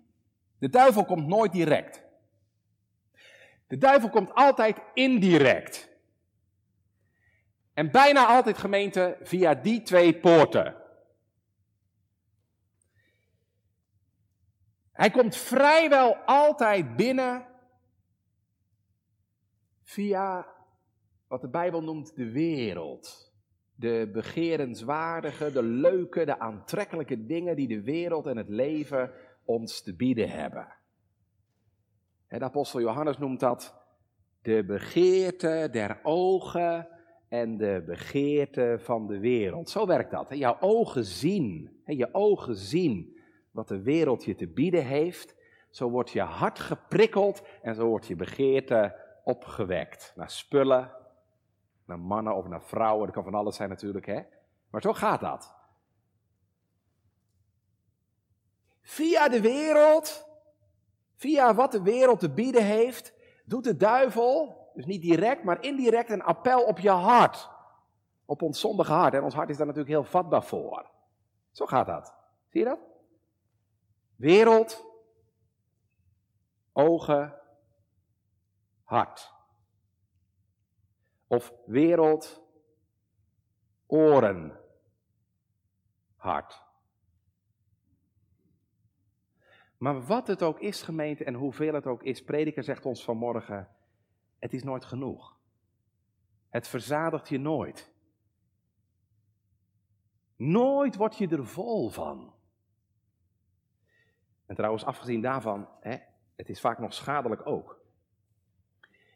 De 0.59 0.68
duivel 0.68 1.05
komt 1.05 1.27
nooit 1.27 1.53
direct. 1.53 2.03
De 3.66 3.79
duivel 3.79 4.11
komt 4.11 4.35
altijd 4.35 4.81
indirect. 4.94 5.88
En 7.74 7.90
bijna 7.90 8.27
altijd 8.27 8.59
gemeente 8.59 9.16
via 9.22 9.55
die 9.55 9.83
twee 9.83 10.14
poorten. 10.14 10.83
Hij 14.94 15.11
komt 15.11 15.37
vrijwel 15.37 16.16
altijd 16.16 16.96
binnen 16.96 17.46
via 19.83 20.46
wat 21.28 21.40
de 21.40 21.48
Bijbel 21.48 21.83
noemt 21.83 22.16
de 22.16 22.30
wereld. 22.30 23.33
De 23.74 24.11
begerenswaardige, 24.12 25.52
de 25.52 25.62
leuke, 25.62 26.24
de 26.24 26.38
aantrekkelijke 26.38 27.26
dingen 27.26 27.57
die 27.57 27.68
de 27.68 27.83
wereld 27.83 28.26
en 28.26 28.37
het 28.37 28.48
leven 28.48 29.11
ons 29.44 29.83
te 29.83 29.94
bieden 29.94 30.30
hebben. 30.30 30.68
En 32.26 32.38
de 32.38 32.44
apostel 32.44 32.80
Johannes 32.80 33.18
noemt 33.18 33.40
dat 33.40 33.74
de 34.42 34.64
begeerte 34.64 35.68
der 35.72 36.00
ogen 36.02 36.88
en 37.28 37.57
de 37.57 37.83
begeerte 37.87 38.76
van 38.80 39.07
de 39.07 39.18
wereld. 39.18 39.70
Zo 39.70 39.87
werkt 39.87 40.11
dat. 40.11 40.38
Jouw 40.38 40.57
ogen 40.61 41.04
zien, 41.04 41.83
je 41.87 42.09
ogen 42.12 42.57
zien 42.57 43.18
wat 43.54 43.68
de 43.68 43.82
wereld 43.82 44.24
je 44.24 44.34
te 44.34 44.46
bieden 44.46 44.84
heeft. 44.84 45.34
Zo 45.70 45.90
wordt 45.90 46.10
je 46.10 46.22
hart 46.22 46.58
geprikkeld 46.58 47.42
en 47.62 47.74
zo 47.74 47.86
wordt 47.86 48.06
je 48.06 48.16
begeerte 48.16 48.96
opgewekt 49.24 50.12
naar 50.16 50.30
spullen, 50.30 50.90
naar 51.84 51.98
mannen 51.98 52.34
of 52.36 52.46
naar 52.46 52.62
vrouwen. 52.62 53.04
Dat 53.04 53.14
kan 53.14 53.24
van 53.24 53.34
alles 53.34 53.56
zijn 53.56 53.68
natuurlijk, 53.68 54.06
hè. 54.06 54.22
Maar 54.70 54.80
zo 54.80 54.92
gaat 54.92 55.20
dat. 55.20 55.54
Via 58.82 59.28
de 59.28 59.40
wereld, 59.40 60.28
via 61.16 61.54
wat 61.54 61.72
de 61.72 61.82
wereld 61.82 62.20
te 62.20 62.30
bieden 62.30 62.64
heeft, 62.64 63.14
doet 63.44 63.64
de 63.64 63.76
duivel, 63.76 64.70
dus 64.74 64.86
niet 64.86 65.02
direct, 65.02 65.44
maar 65.44 65.62
indirect 65.62 66.10
een 66.10 66.22
appel 66.22 66.64
op 66.64 66.78
je 66.78 66.90
hart. 66.90 67.50
Op 68.24 68.42
ons 68.42 68.60
zondige 68.60 68.92
hart. 68.92 69.14
En 69.14 69.22
ons 69.22 69.34
hart 69.34 69.50
is 69.50 69.56
daar 69.56 69.66
natuurlijk 69.66 69.94
heel 69.94 70.04
vatbaar 70.04 70.44
voor. 70.44 70.90
Zo 71.50 71.66
gaat 71.66 71.86
dat. 71.86 72.14
Zie 72.48 72.60
je 72.60 72.66
dat? 72.66 72.78
Wereld, 74.16 74.85
ogen, 76.72 77.40
hart. 78.83 79.33
Of 81.27 81.53
wereld, 81.66 82.42
oren, 83.87 84.61
hart. 86.16 86.62
Maar 89.79 90.03
wat 90.03 90.27
het 90.27 90.42
ook 90.42 90.61
is, 90.61 90.83
gemeente, 90.83 91.24
en 91.24 91.35
hoeveel 91.35 91.74
het 91.74 91.87
ook 91.87 92.03
is, 92.03 92.22
prediker 92.22 92.62
zegt 92.62 92.85
ons 92.85 93.05
vanmorgen, 93.05 93.68
het 94.38 94.53
is 94.53 94.62
nooit 94.62 94.85
genoeg. 94.85 95.38
Het 96.48 96.68
verzadigt 96.68 97.29
je 97.29 97.38
nooit. 97.38 97.92
Nooit 100.37 100.96
word 100.96 101.16
je 101.16 101.29
er 101.29 101.46
vol 101.46 101.88
van. 101.88 102.35
En 104.46 104.54
trouwens, 104.54 104.85
afgezien 104.85 105.20
daarvan, 105.20 105.68
hè, 105.80 105.96
het 106.37 106.48
is 106.48 106.61
vaak 106.61 106.78
nog 106.78 106.94
schadelijk 106.94 107.46
ook. 107.46 107.83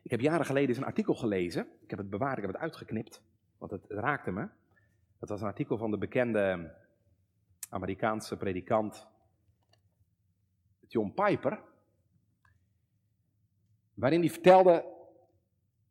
Ik 0.03 0.11
heb 0.11 0.21
jaren 0.21 0.47
geleden 0.47 0.69
eens 0.69 0.79
een 0.79 0.85
artikel 0.85 1.15
gelezen. 1.15 1.67
Ik 1.81 1.91
heb 1.91 1.99
het 1.99 2.11
bewaard, 2.11 2.37
ik 2.37 2.45
heb 2.45 2.53
het 2.53 2.63
uitgeknipt, 2.63 3.23
want 3.59 3.71
het, 3.71 3.85
raakte 3.89 4.31
me. 4.31 4.49
Dat 5.19 5.29
was 5.29 5.41
een 5.41 5.47
artikel 5.47 5.79
van 5.79 5.91
de 5.91 5.99
bekende 5.99 6.75
Amerikaanse 7.69 8.37
predikant 8.37 9.07
John 10.87 11.13
Piper. 11.15 11.63
Waarin 13.95 14.21
hij 14.21 14.31
vertelde 14.31 14.85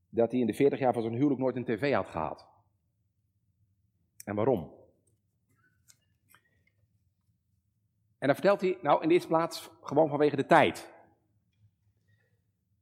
dat 0.09 0.31
hij 0.31 0.39
in 0.39 0.47
de 0.47 0.53
40 0.53 0.79
jaar 0.79 0.93
van 0.93 1.01
zijn 1.01 1.13
huwelijk 1.13 1.39
nooit 1.39 1.55
een 1.55 1.65
tv 1.65 1.93
had 1.93 2.07
gehad. 2.07 2.47
En 4.25 4.35
waarom? 4.35 4.76
En 8.17 8.27
dan 8.27 8.35
vertelt 8.35 8.61
hij, 8.61 8.77
nou 8.81 9.01
in 9.01 9.07
de 9.07 9.13
eerste 9.13 9.29
plaats 9.29 9.69
gewoon 9.81 10.09
vanwege 10.09 10.35
de 10.35 10.45
tijd. 10.45 10.93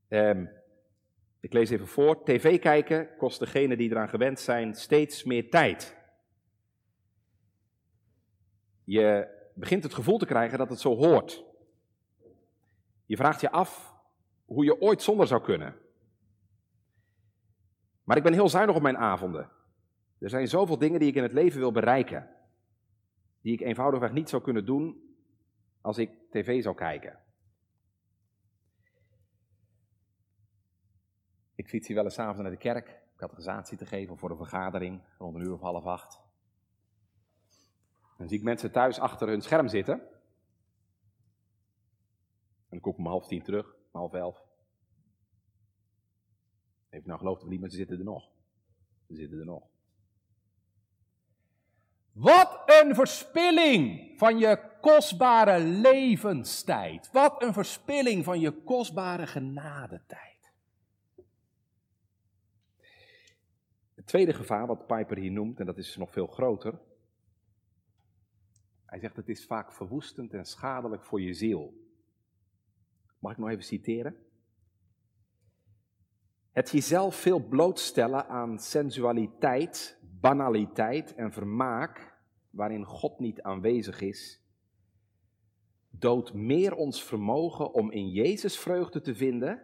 Um, 0.08 0.50
ik 1.40 1.54
lees 1.54 1.70
even 1.70 1.88
voor. 1.88 2.24
TV 2.24 2.60
kijken 2.60 3.18
kost 3.18 3.40
degenen 3.40 3.78
die 3.78 3.90
eraan 3.90 4.10
gewend 4.10 4.40
zijn 4.40 4.76
steeds 4.76 5.24
meer 5.24 5.50
tijd. 5.50 5.98
Je 8.84 9.28
begint 9.54 9.84
het 9.84 9.94
gevoel 9.94 10.18
te 10.18 10.26
krijgen 10.26 10.58
dat 10.58 10.70
het 10.70 10.80
zo 10.80 10.96
hoort. 10.96 11.44
Je 13.06 13.18
vraagt 13.18 13.42
je 13.42 13.52
af 13.52 13.96
hoe 14.46 14.64
je 14.64 14.82
ooit 14.82 15.02
zonder 15.02 15.28
zou 15.28 15.42
kunnen. 15.42 15.76
Maar 18.04 18.18
ik 18.18 18.24
ben 18.24 18.34
heel 18.34 18.50
zuinig 18.50 18.76
op 18.76 18.82
mijn 18.82 18.98
avonden. 18.98 19.50
Er 20.20 20.30
zijn 20.30 20.48
zoveel 20.48 20.78
dingen 20.78 21.00
die 21.00 21.10
ik 21.10 21.16
in 21.16 21.24
het 21.24 21.34
leven 21.34 21.60
wil 21.60 21.72
bereiken, 21.72 22.30
die 23.42 23.54
ik 23.54 23.62
eenvoudigweg 23.62 24.12
niet 24.12 24.30
zou 24.30 24.42
kunnen 24.42 24.66
doen 24.66 25.05
als 25.86 25.98
ik 25.98 26.12
tv 26.30 26.64
zou 26.64 26.76
kijken. 26.76 27.20
Ik 31.56 31.68
fiets 31.68 31.88
hier 31.88 31.96
wel 31.96 32.06
eens 32.06 32.20
avonds 32.20 32.42
naar 32.42 32.52
de 32.52 32.58
kerk, 32.58 33.02
categorisatie 33.16 33.78
te 33.78 33.86
geven 33.86 34.18
voor 34.18 34.30
een 34.30 34.38
vergadering, 34.38 35.04
rond 35.18 35.36
een 35.36 35.42
uur 35.42 35.54
of 35.54 35.60
half 35.60 35.86
acht. 35.86 36.20
Dan 38.18 38.28
zie 38.28 38.38
ik 38.38 38.44
mensen 38.44 38.72
thuis 38.72 39.00
achter 39.00 39.28
hun 39.28 39.42
scherm 39.42 39.68
zitten. 39.68 39.94
En 39.94 40.00
dan 42.70 42.80
kom 42.80 42.92
ik 42.92 42.98
om 42.98 43.06
half 43.06 43.28
tien 43.28 43.44
terug, 43.44 43.76
half 43.92 44.14
elf. 44.14 44.44
Heeft 46.90 47.06
nou 47.06 47.20
geloofd 47.20 47.44
of 47.44 47.50
niet, 47.50 47.60
maar 47.60 47.70
ze 47.70 47.76
zitten 47.76 47.98
er 47.98 48.04
nog. 48.04 48.30
Ze 49.08 49.16
zitten 49.16 49.40
er 49.40 49.46
nog. 49.46 49.64
Wat 52.12 52.55
een 52.84 52.96
verspilling 52.96 54.14
van 54.18 54.38
je 54.38 54.60
kostbare 54.82 55.60
levenstijd. 55.60 57.12
Wat 57.12 57.42
een 57.42 57.54
verspilling 57.54 58.24
van 58.24 58.40
je 58.40 58.52
kostbare 58.52 59.28
genadetijd. 59.28 60.52
Het 63.96 64.08
tweede 64.08 64.34
gevaar 64.34 64.68
wat 64.68 64.88
Piper 64.88 65.18
hier 65.18 65.32
noemt, 65.32 65.60
en 65.60 65.66
dat 65.66 65.78
is 65.78 65.96
nog 65.96 66.12
veel 66.12 66.28
groter. 66.28 66.80
Hij 68.86 69.00
zegt 69.00 69.16
het 69.16 69.30
is 69.30 69.46
vaak 69.46 69.74
verwoestend 69.74 70.34
en 70.34 70.46
schadelijk 70.46 71.04
voor 71.04 71.22
je 71.22 71.34
ziel. 71.34 71.74
Mag 73.20 73.32
ik 73.32 73.38
nog 73.38 73.50
even 73.50 73.64
citeren? 73.64 74.16
Het 76.52 76.72
jezelf 76.72 77.16
veel 77.16 77.40
blootstellen 77.40 78.28
aan 78.28 78.60
sensualiteit, 78.60 80.00
banaliteit 80.20 81.16
en 81.16 81.32
vermaak, 81.32 82.15
waarin 82.56 82.86
God 82.86 83.20
niet 83.20 83.42
aanwezig 83.42 84.02
is, 84.02 84.42
doodt 85.90 86.34
meer 86.34 86.76
ons 86.76 87.04
vermogen 87.04 87.74
om 87.74 87.92
in 87.92 88.10
Jezus 88.10 88.60
vreugde 88.60 89.02
te 89.02 89.16
vinden, 89.16 89.62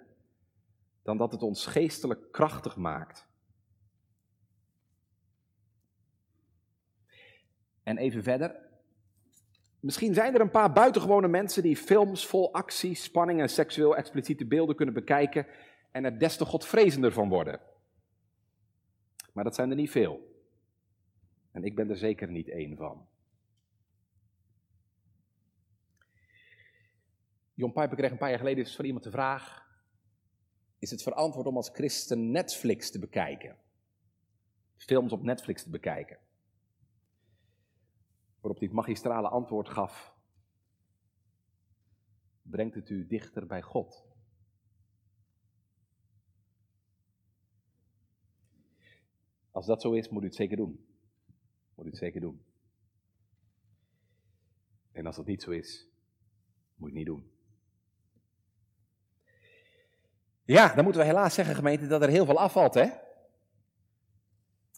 dan 1.04 1.18
dat 1.18 1.32
het 1.32 1.42
ons 1.44 1.66
geestelijk 1.66 2.32
krachtig 2.32 2.76
maakt. 2.76 3.28
En 7.84 7.98
even 7.98 8.24
verder. 8.24 8.70
Misschien 9.80 10.14
zijn 10.14 10.34
er 10.34 10.42
een 10.42 10.50
paar 10.50 10.74
buitengewone 10.74 11.28
mensen 11.28 11.64
die 11.64 11.78
films 11.78 12.28
vol 12.28 12.54
actie, 12.54 12.96
spanning 12.96 13.40
en 13.42 13.50
seksueel 13.50 13.96
expliciete 13.96 14.46
beelden 14.46 14.76
kunnen 14.76 14.94
bekijken 14.94 15.48
en 15.92 16.06
er 16.06 16.20
des 16.20 16.38
te 16.38 16.46
godvrezender 16.46 17.12
van 17.12 17.30
worden. 17.30 17.60
Maar 19.34 19.44
dat 19.44 19.56
zijn 19.56 19.70
er 19.70 19.76
niet 19.76 19.92
veel. 19.92 20.31
En 21.52 21.64
ik 21.64 21.76
ben 21.76 21.90
er 21.90 21.98
zeker 21.98 22.32
niet 22.32 22.50
één 22.50 22.78
van. 22.78 23.08
John 27.54 27.74
Piper 27.74 27.98
kreeg 27.98 28.12
een 28.12 28.18
paar 28.18 28.30
jaar 28.30 28.40
geleden 28.40 28.68
van 28.68 28.86
iemand 28.86 29.04
de 29.04 29.12
vraag: 29.12 29.70
Is 30.80 30.92
het 30.92 31.04
verantwoord 31.04 31.48
om 31.48 31.56
als 31.56 31.70
christen 31.70 32.32
Netflix 32.32 32.92
te 32.92 33.00
bekijken? 33.00 33.58
Films 34.76 35.12
op 35.12 35.24
Netflix 35.24 35.64
te 35.64 35.70
bekijken? 35.70 36.18
Waarop 38.40 38.60
hij 38.60 38.68
het 38.68 38.76
magistrale 38.76 39.28
antwoord 39.28 39.70
gaf: 39.70 40.16
Brengt 42.42 42.76
het 42.76 42.90
u 42.90 43.08
dichter 43.08 43.48
bij 43.48 43.62
God? 43.62 44.10
Als 49.52 49.66
dat 49.66 49.82
zo 49.82 49.92
is, 49.92 50.10
moet 50.10 50.24
u 50.24 50.26
het 50.26 50.36
zeker 50.36 50.58
doen. 50.58 50.91
Moet 51.76 51.86
u 51.86 51.90
het 51.90 51.98
zeker 51.98 52.22
doen. 52.22 52.46
En 54.92 55.06
als 55.06 55.16
dat 55.16 55.26
niet 55.26 55.42
zo 55.42 55.52
is, 55.52 55.88
moet 56.76 56.92
je 56.92 56.98
het 56.98 57.08
niet 57.08 57.16
doen. 57.16 57.32
Ja, 60.44 60.76
dan 60.76 60.84
moeten 60.84 61.02
we 61.02 61.08
helaas 61.08 61.34
zeggen, 61.34 61.56
gemeente, 61.56 61.88
dat 61.88 62.02
er 62.02 62.10
heel 62.10 62.26
veel 62.26 62.40
afvalt, 62.40 62.74
hè? 62.74 62.90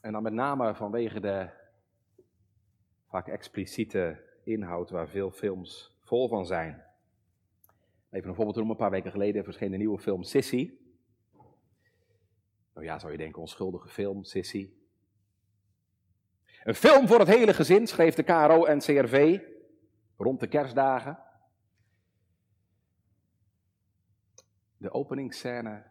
En 0.02 0.12
dan 0.12 0.24
met 0.24 0.34
name 0.34 0.76
vanwege 0.76 1.20
de 1.20 1.50
vaak 3.08 3.28
expliciete 3.28 4.24
inhoud 4.44 4.90
waar 4.90 5.08
veel 5.10 5.32
films 5.32 5.98
vol 6.02 6.28
van 6.28 6.46
zijn. 6.46 6.84
Even 8.10 8.30
een 8.30 8.36
voorbeeld 8.36 8.56
noemen, 8.56 8.74
een 8.74 8.82
paar 8.82 8.92
weken 8.92 9.12
geleden 9.12 9.44
verscheen 9.44 9.72
de 9.72 9.78
nieuwe 9.78 10.00
film 10.00 10.24
Sissy. 10.24 10.74
Nou 12.74 12.86
ja, 12.86 13.00
zou 13.00 13.12
je 13.12 13.18
denken, 13.18 13.42
onschuldige 13.42 13.90
film, 13.90 14.24
Sissy. 14.24 14.83
Een 16.64 16.76
film 16.76 17.08
voor 17.08 17.20
het 17.20 17.28
hele 17.28 17.54
gezin, 17.54 17.88
schreef 17.88 18.16
de 18.16 18.24
KRO 18.24 18.66
en 18.66 18.80
CRV 18.80 19.40
rond 20.18 20.40
de 20.40 20.48
kerstdagen. 20.48 21.20
De 24.78 24.92
openingsscène 24.92 25.84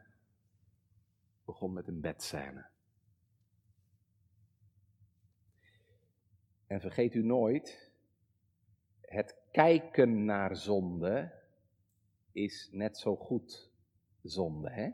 begon 1.44 1.72
met 1.72 1.88
een 1.88 2.00
bedscène. 2.00 2.66
En 6.66 6.80
vergeet 6.80 7.14
u 7.14 7.22
nooit, 7.22 7.92
het 9.00 9.36
kijken 9.50 10.24
naar 10.24 10.56
zonde 10.56 11.40
is 12.32 12.68
net 12.72 12.98
zo 12.98 13.16
goed 13.16 13.70
zonde, 14.22 14.70
hè? 14.70 14.90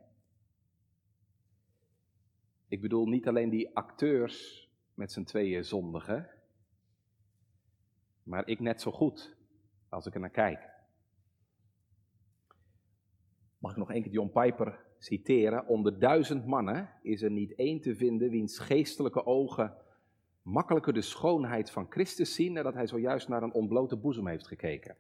Ik 2.68 2.80
bedoel 2.80 3.06
niet 3.06 3.28
alleen 3.28 3.50
die 3.50 3.76
acteurs 3.76 4.67
met 4.98 5.12
z'n 5.12 5.22
tweeën 5.22 5.64
zondigen, 5.64 6.28
maar 8.22 8.48
ik 8.48 8.60
net 8.60 8.80
zo 8.80 8.90
goed 8.90 9.36
als 9.88 10.06
ik 10.06 10.14
er 10.14 10.20
naar 10.20 10.30
kijk. 10.30 10.70
Mag 13.58 13.70
ik 13.70 13.76
nog 13.76 13.92
één 13.92 14.02
keer 14.02 14.12
John 14.12 14.40
Piper 14.40 14.84
citeren? 14.98 15.66
Onder 15.66 15.98
duizend 15.98 16.46
mannen 16.46 16.90
is 17.02 17.22
er 17.22 17.30
niet 17.30 17.54
één 17.54 17.80
te 17.80 17.94
vinden 17.94 18.30
wiens 18.30 18.58
geestelijke 18.58 19.26
ogen 19.26 19.76
makkelijker 20.42 20.92
de 20.92 21.02
schoonheid 21.02 21.70
van 21.70 21.86
Christus 21.90 22.34
zien 22.34 22.52
nadat 22.52 22.74
hij 22.74 22.86
zojuist 22.86 23.28
naar 23.28 23.42
een 23.42 23.52
ontblote 23.52 23.96
boezem 23.96 24.26
heeft 24.26 24.46
gekeken. 24.46 24.96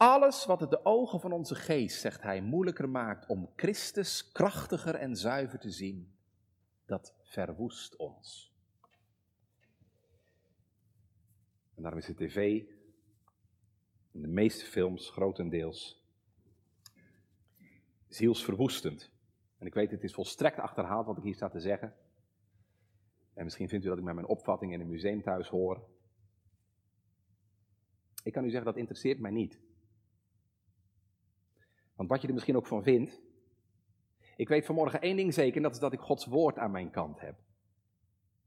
Alles 0.00 0.46
wat 0.46 0.60
het 0.60 0.70
de 0.70 0.84
ogen 0.84 1.20
van 1.20 1.32
onze 1.32 1.54
geest, 1.54 2.00
zegt 2.00 2.22
hij, 2.22 2.40
moeilijker 2.40 2.88
maakt 2.88 3.26
om 3.26 3.50
Christus 3.56 4.32
krachtiger 4.32 4.94
en 4.94 5.16
zuiver 5.16 5.58
te 5.58 5.70
zien, 5.70 6.12
dat 6.84 7.14
verwoest 7.22 7.96
ons. 7.96 8.54
En 11.74 11.82
daarom 11.82 12.00
is 12.00 12.06
de 12.06 12.14
tv 12.14 12.36
in 14.12 14.22
de 14.22 14.28
meeste 14.28 14.64
films 14.64 15.10
grotendeels 15.10 16.04
zielsverwoestend. 18.08 19.10
En 19.58 19.66
ik 19.66 19.74
weet, 19.74 19.90
het 19.90 20.04
is 20.04 20.14
volstrekt 20.14 20.58
achterhaald 20.58 21.06
wat 21.06 21.16
ik 21.16 21.22
hier 21.22 21.34
sta 21.34 21.48
te 21.48 21.60
zeggen. 21.60 21.94
En 23.34 23.44
misschien 23.44 23.68
vindt 23.68 23.84
u 23.84 23.88
dat 23.88 23.98
ik 23.98 24.04
met 24.04 24.14
mijn 24.14 24.26
opvatting 24.26 24.72
in 24.72 24.80
een 24.80 24.88
museum 24.88 25.22
thuis 25.22 25.48
hoor. 25.48 25.88
Ik 28.22 28.32
kan 28.32 28.44
u 28.44 28.50
zeggen, 28.50 28.66
dat 28.66 28.76
interesseert 28.76 29.18
mij 29.18 29.30
niet. 29.30 29.68
Want 32.00 32.12
wat 32.12 32.20
je 32.20 32.28
er 32.28 32.34
misschien 32.34 32.56
ook 32.56 32.66
van 32.66 32.82
vindt. 32.82 33.20
Ik 34.36 34.48
weet 34.48 34.66
vanmorgen 34.66 35.00
één 35.00 35.16
ding 35.16 35.34
zeker, 35.34 35.56
en 35.56 35.62
dat 35.62 35.72
is 35.72 35.78
dat 35.78 35.92
ik 35.92 36.00
Gods 36.00 36.26
woord 36.26 36.58
aan 36.58 36.70
mijn 36.70 36.90
kant 36.90 37.20
heb. 37.20 37.38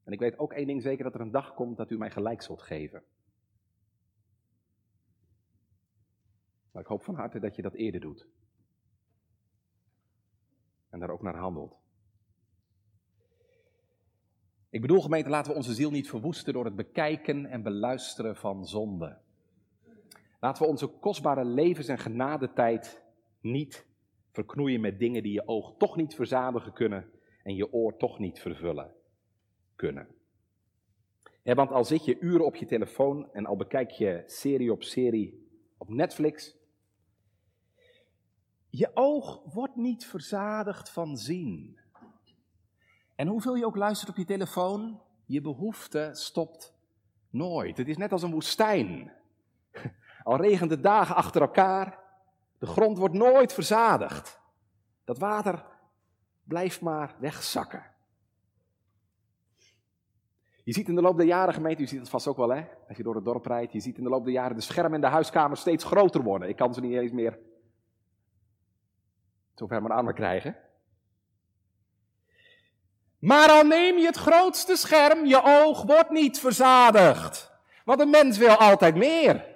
En 0.04 0.12
ik 0.12 0.20
weet 0.20 0.38
ook 0.38 0.54
één 0.54 0.68
ding 0.68 0.82
zeker, 0.82 1.04
dat 1.04 1.14
er 1.14 1.22
een 1.22 1.32
dag 1.32 1.54
komt 1.54 1.78
dat 1.78 1.90
u 1.90 1.98
mij 1.98 2.12
gelijk 2.12 2.42
zult 2.42 2.62
geven. 2.62 3.04
Maar 6.72 6.82
ik 6.82 6.88
hoop 6.88 7.04
van 7.04 7.16
harte 7.16 7.40
dat 7.40 7.56
je 7.56 7.62
dat 7.62 7.74
eerder 7.74 8.02
doet. 8.02 8.28
En 10.90 11.00
daar 11.00 11.10
ook 11.10 11.22
naar 11.22 11.38
handelt. 11.38 11.76
Ik 14.70 14.82
bedoel, 14.82 15.02
gemeente, 15.02 15.30
laten 15.30 15.52
we 15.52 15.58
onze 15.58 15.74
ziel 15.74 15.92
niet 15.92 16.10
verwoesten 16.10 16.54
door 16.54 16.66
het 16.66 16.76
bekijken 16.76 17.46
en 17.46 17.64
beluisteren 17.64 18.36
van 18.36 18.66
zonde. 18.66 19.18
Laten 20.40 20.64
we 20.64 20.70
onze 20.70 20.88
kostbare 20.88 21.46
levens- 21.46 21.88
en 21.88 22.00
genadetijd 22.00 23.03
niet 23.44 23.86
verknoeien 24.32 24.82
met 24.82 25.00
dingen 25.00 25.24
die 25.24 25.34
je 25.34 25.48
oog 25.48 25.78
toch 25.78 25.96
niet 25.96 26.16
verzadigen 26.16 26.74
kunnen 26.74 27.12
en 27.44 27.56
je 27.56 27.74
oor 27.74 27.98
toch 27.98 28.20
niet 28.20 28.40
vervullen 28.40 28.94
kunnen. 29.76 30.08
want 31.44 31.72
al 31.72 31.84
zit 31.84 32.06
je 32.06 32.20
uren 32.20 32.46
op 32.46 32.56
je 32.56 32.66
telefoon 32.66 33.34
en 33.34 33.46
al 33.46 33.56
bekijk 33.56 33.92
je 33.92 34.24
serie 34.26 34.72
op 34.72 34.84
serie 34.84 35.48
op 35.78 35.90
Netflix, 35.90 36.56
je 38.70 38.92
oog 38.94 39.54
wordt 39.54 39.76
niet 39.76 40.06
verzadigd 40.06 40.90
van 40.90 41.18
zien. 41.18 41.80
En 43.16 43.28
hoeveel 43.28 43.56
je 43.56 43.66
ook 43.66 43.76
luistert 43.76 44.10
op 44.10 44.18
je 44.18 44.26
telefoon, 44.26 45.02
je 45.26 45.42
behoefte 45.42 46.10
stopt 46.12 46.74
nooit. 47.30 47.78
Het 47.78 47.88
is 47.88 47.98
net 47.98 48.12
als 48.12 48.24
een 48.24 48.32
woestijn. 48.32 49.14
Al 50.24 50.38
regent 50.38 50.70
de 50.70 50.80
dagen 50.80 51.16
achter 51.16 51.42
elkaar, 51.42 52.03
de 52.64 52.70
grond 52.70 52.98
wordt 52.98 53.14
nooit 53.14 53.54
verzadigd. 53.54 54.42
Dat 55.04 55.18
water 55.18 55.66
blijft 56.44 56.82
maar 56.82 57.16
wegzakken. 57.20 57.84
Je 60.64 60.74
ziet 60.74 60.88
in 60.88 60.96
de 60.96 61.02
loop 61.02 61.18
der 61.18 61.26
jaren, 61.26 61.54
gemeente, 61.54 61.82
u 61.82 61.88
ziet 61.88 62.00
het 62.00 62.10
vast 62.10 62.28
ook 62.28 62.38
wel, 62.38 62.50
hè? 62.50 62.66
Als 62.88 62.98
je 62.98 63.04
door 63.04 63.16
het 63.16 63.26
dorp 63.26 63.46
rijdt, 63.46 63.74
je 63.74 63.80
ziet 63.80 63.98
in 63.98 64.04
de 64.04 64.10
loop 64.10 64.24
der 64.24 64.34
jaren 64.34 64.56
de 64.56 64.62
schermen 64.62 64.94
in 64.94 65.02
de 65.02 65.08
huiskamer 65.08 65.58
steeds 65.58 65.84
groter 65.84 66.22
worden. 66.22 66.50
Ik 66.50 66.56
kan 66.56 66.74
ze 66.74 66.82
niet 66.82 66.98
eens 66.98 67.12
meer 67.12 67.40
zover 69.54 69.92
aan 69.92 70.06
me 70.06 70.14
krijgen. 70.14 70.56
Maar 73.20 73.50
al 73.50 73.64
neem 73.64 73.98
je 73.98 74.06
het 74.06 74.18
grootste 74.18 74.76
scherm, 74.76 75.26
je 75.26 75.42
oog 75.44 75.84
wordt 75.84 76.10
niet 76.10 76.40
verzadigd. 76.40 77.52
Want 77.86 78.00
een 78.00 78.10
mens 78.10 78.38
wil 78.38 78.56
altijd 78.56 78.96
meer. 78.96 79.53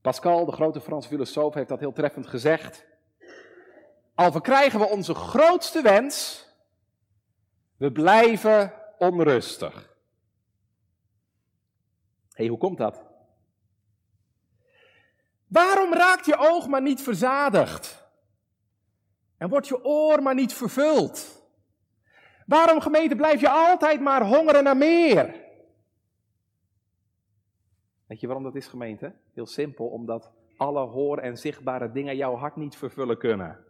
Pascal, 0.00 0.44
de 0.44 0.52
grote 0.52 0.80
Franse 0.80 1.08
filosoof, 1.08 1.54
heeft 1.54 1.68
dat 1.68 1.80
heel 1.80 1.92
treffend 1.92 2.26
gezegd. 2.26 2.84
Al 4.14 4.32
verkrijgen 4.32 4.80
we 4.80 4.88
onze 4.88 5.14
grootste 5.14 5.82
wens, 5.82 6.46
we 7.76 7.92
blijven 7.92 8.72
onrustig. 8.98 9.96
Hey, 12.32 12.46
hoe 12.46 12.58
komt 12.58 12.78
dat? 12.78 13.02
Waarom 15.46 15.94
raakt 15.94 16.26
je 16.26 16.36
oog 16.36 16.68
maar 16.68 16.82
niet 16.82 17.02
verzadigd? 17.02 18.04
En 19.38 19.48
wordt 19.48 19.68
je 19.68 19.84
oor 19.84 20.22
maar 20.22 20.34
niet 20.34 20.52
vervuld? 20.52 21.44
Waarom, 22.46 22.80
gemeente, 22.80 23.16
blijf 23.16 23.40
je 23.40 23.50
altijd 23.50 24.00
maar 24.00 24.26
hongeren 24.26 24.64
naar 24.64 24.76
meer? 24.76 25.49
Weet 28.10 28.20
je 28.20 28.26
waarom 28.26 28.44
dat 28.44 28.54
is, 28.54 28.66
gemeente? 28.66 29.14
Heel 29.32 29.46
simpel, 29.46 29.86
omdat 29.86 30.32
alle 30.56 30.86
hoor- 30.86 31.18
en 31.18 31.38
zichtbare 31.38 31.92
dingen 31.92 32.16
jouw 32.16 32.34
hart 32.34 32.56
niet 32.56 32.76
vervullen 32.76 33.18
kunnen. 33.18 33.64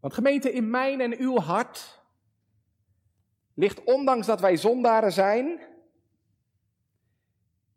Want 0.00 0.14
gemeente, 0.14 0.52
in 0.52 0.70
mijn 0.70 1.00
en 1.00 1.18
uw 1.18 1.38
hart 1.38 2.02
ligt, 3.54 3.84
ondanks 3.84 4.26
dat 4.26 4.40
wij 4.40 4.56
zondaren 4.56 5.12
zijn, 5.12 5.60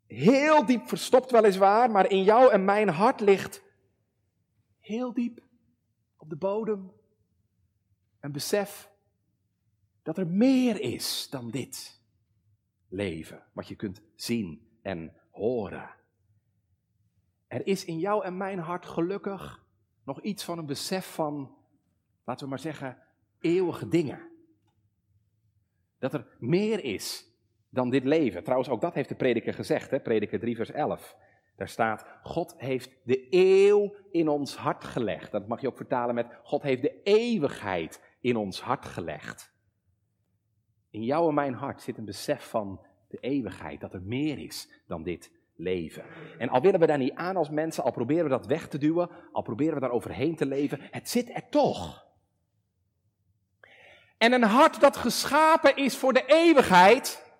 heel 0.05 0.65
diep 0.65 0.87
verstopt 0.87 1.31
weliswaar, 1.31 1.91
maar 1.91 2.09
in 2.09 2.23
jou 2.23 2.51
en 2.51 2.65
mijn 2.65 2.89
hart 2.89 3.19
ligt 3.19 3.63
heel 4.79 5.13
diep 5.13 5.43
op 6.17 6.29
de 6.29 6.37
bodem 6.37 6.91
een 8.19 8.31
besef 8.31 8.91
dat 10.03 10.17
er 10.17 10.27
meer 10.27 10.81
is 10.81 11.27
dan 11.29 11.51
dit 11.51 11.96
leven, 12.89 13.43
wat 13.54 13.67
je 13.67 13.76
kunt 13.76 14.02
zien 14.15 14.67
en 14.82 15.13
horen. 15.32 15.89
Er 17.47 17.67
is 17.67 17.86
in 17.86 18.00
jou 18.00 18.23
en 18.23 18.38
mijn 18.38 18.60
hart 18.60 18.86
gelukkig 18.86 19.65
nog 20.04 20.21
iets 20.21 20.43
van 20.43 20.58
een 20.58 20.65
besef 20.65 21.13
van, 21.13 21.56
laten 22.23 22.43
we 22.43 22.50
maar 22.50 22.60
zeggen, 22.60 22.97
eeuwige 23.39 23.88
dingen. 23.88 24.30
Dat 26.00 26.13
er 26.13 26.28
meer 26.39 26.84
is 26.84 27.26
dan 27.69 27.89
dit 27.89 28.04
leven. 28.04 28.43
Trouwens, 28.43 28.69
ook 28.69 28.82
dat 28.82 28.93
heeft 28.93 29.10
de 29.10 29.15
prediker 29.15 29.54
gezegd, 29.54 29.91
hè? 29.91 30.00
prediker 30.00 30.39
3 30.39 30.56
vers 30.56 30.71
11. 30.71 31.15
Daar 31.56 31.69
staat, 31.69 32.06
God 32.23 32.54
heeft 32.58 32.97
de 33.04 33.28
eeuw 33.30 33.95
in 34.12 34.28
ons 34.28 34.56
hart 34.56 34.84
gelegd. 34.84 35.32
Dat 35.32 35.47
mag 35.47 35.62
je 35.62 35.67
ook 35.67 35.78
vertalen 35.78 36.15
met, 36.15 36.28
God 36.43 36.62
heeft 36.62 36.82
de 36.82 37.02
eeuwigheid 37.04 38.02
in 38.21 38.36
ons 38.36 38.62
hart 38.62 38.86
gelegd. 38.86 39.56
In 40.97 41.03
jou 41.03 41.27
en 41.27 41.33
mijn 41.33 41.53
hart 41.53 41.81
zit 41.81 41.97
een 41.97 42.05
besef 42.05 42.49
van 42.49 42.79
de 43.07 43.17
eeuwigheid, 43.19 43.81
dat 43.81 43.93
er 43.93 44.01
meer 44.01 44.38
is 44.39 44.69
dan 44.88 45.03
dit 45.03 45.31
leven. 45.55 46.03
En 46.38 46.49
al 46.49 46.62
willen 46.62 46.79
we 46.79 46.86
daar 46.86 46.97
niet 46.97 47.13
aan 47.13 47.36
als 47.36 47.49
mensen, 47.49 47.83
al 47.83 47.91
proberen 47.91 48.23
we 48.23 48.29
dat 48.29 48.45
weg 48.45 48.67
te 48.67 48.77
duwen, 48.77 49.10
al 49.31 49.41
proberen 49.41 49.73
we 49.73 49.79
daar 49.79 49.91
overheen 49.91 50.36
te 50.36 50.45
leven, 50.45 50.79
het 50.81 51.10
zit 51.10 51.36
er 51.36 51.49
toch. 51.49 52.05
En 54.17 54.33
een 54.33 54.43
hart 54.43 54.79
dat 54.79 54.97
geschapen 54.97 55.75
is 55.75 55.97
voor 55.97 56.13
de 56.13 56.25
eeuwigheid, 56.25 57.31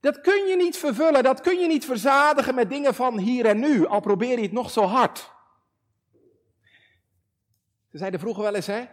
dat 0.00 0.20
kun 0.20 0.46
je 0.46 0.56
niet 0.56 0.76
vervullen, 0.76 1.22
dat 1.22 1.40
kun 1.40 1.58
je 1.58 1.66
niet 1.66 1.84
verzadigen 1.84 2.54
met 2.54 2.70
dingen 2.70 2.94
van 2.94 3.18
hier 3.18 3.46
en 3.46 3.58
nu, 3.58 3.86
al 3.86 4.00
probeer 4.00 4.36
je 4.36 4.42
het 4.42 4.52
nog 4.52 4.70
zo 4.70 4.82
hard. 4.82 5.30
Ze 7.90 7.98
zeiden 7.98 8.20
vroeger 8.20 8.42
wel 8.42 8.54
eens, 8.54 8.66
hè? 8.66 8.84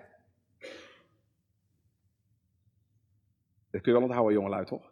Dat 3.71 3.81
kun 3.81 3.91
je 3.91 3.97
wel 3.97 4.07
onthouden, 4.07 4.34
jongelui, 4.34 4.65
toch? 4.65 4.91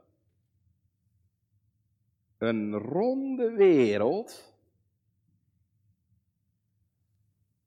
Een 2.37 2.73
ronde 2.73 3.51
wereld 3.51 4.53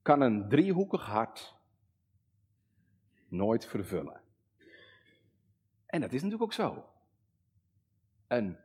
kan 0.01 0.21
een 0.21 0.49
driehoekig 0.49 1.05
hart 1.05 1.55
nooit 3.27 3.65
vervullen. 3.65 4.21
En 5.85 6.01
dat 6.01 6.13
is 6.13 6.21
natuurlijk 6.21 6.43
ook 6.43 6.53
zo. 6.53 6.85
Een 8.27 8.57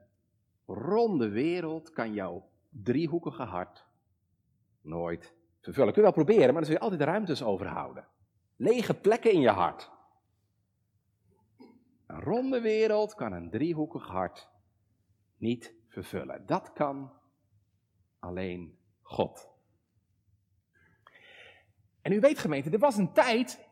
ronde 0.66 1.28
wereld 1.28 1.92
kan 1.92 2.12
jouw 2.12 2.48
driehoekige 2.68 3.42
hart 3.42 3.86
nooit 4.80 5.34
vervullen. 5.60 5.92
Kun 5.92 6.02
je 6.02 6.12
wel 6.12 6.24
proberen, 6.24 6.44
maar 6.44 6.62
dan 6.62 6.64
zul 6.64 6.74
je 6.74 6.80
altijd 6.80 7.00
ruimtes 7.00 7.42
overhouden. 7.42 8.06
Lege 8.56 8.94
plekken 8.94 9.32
in 9.32 9.40
je 9.40 9.50
hart. 9.50 9.90
Een 12.08 12.20
ronde 12.20 12.60
wereld 12.60 13.14
kan 13.14 13.32
een 13.32 13.50
driehoekig 13.50 14.06
hart 14.06 14.48
niet 15.36 15.74
vervullen. 15.88 16.46
Dat 16.46 16.72
kan 16.72 17.12
alleen 18.18 18.78
God. 19.02 19.48
En 22.00 22.12
u 22.12 22.20
weet 22.20 22.38
gemeente, 22.38 22.70
er 22.70 22.78
was 22.78 22.96
een 22.96 23.12
tijd 23.12 23.68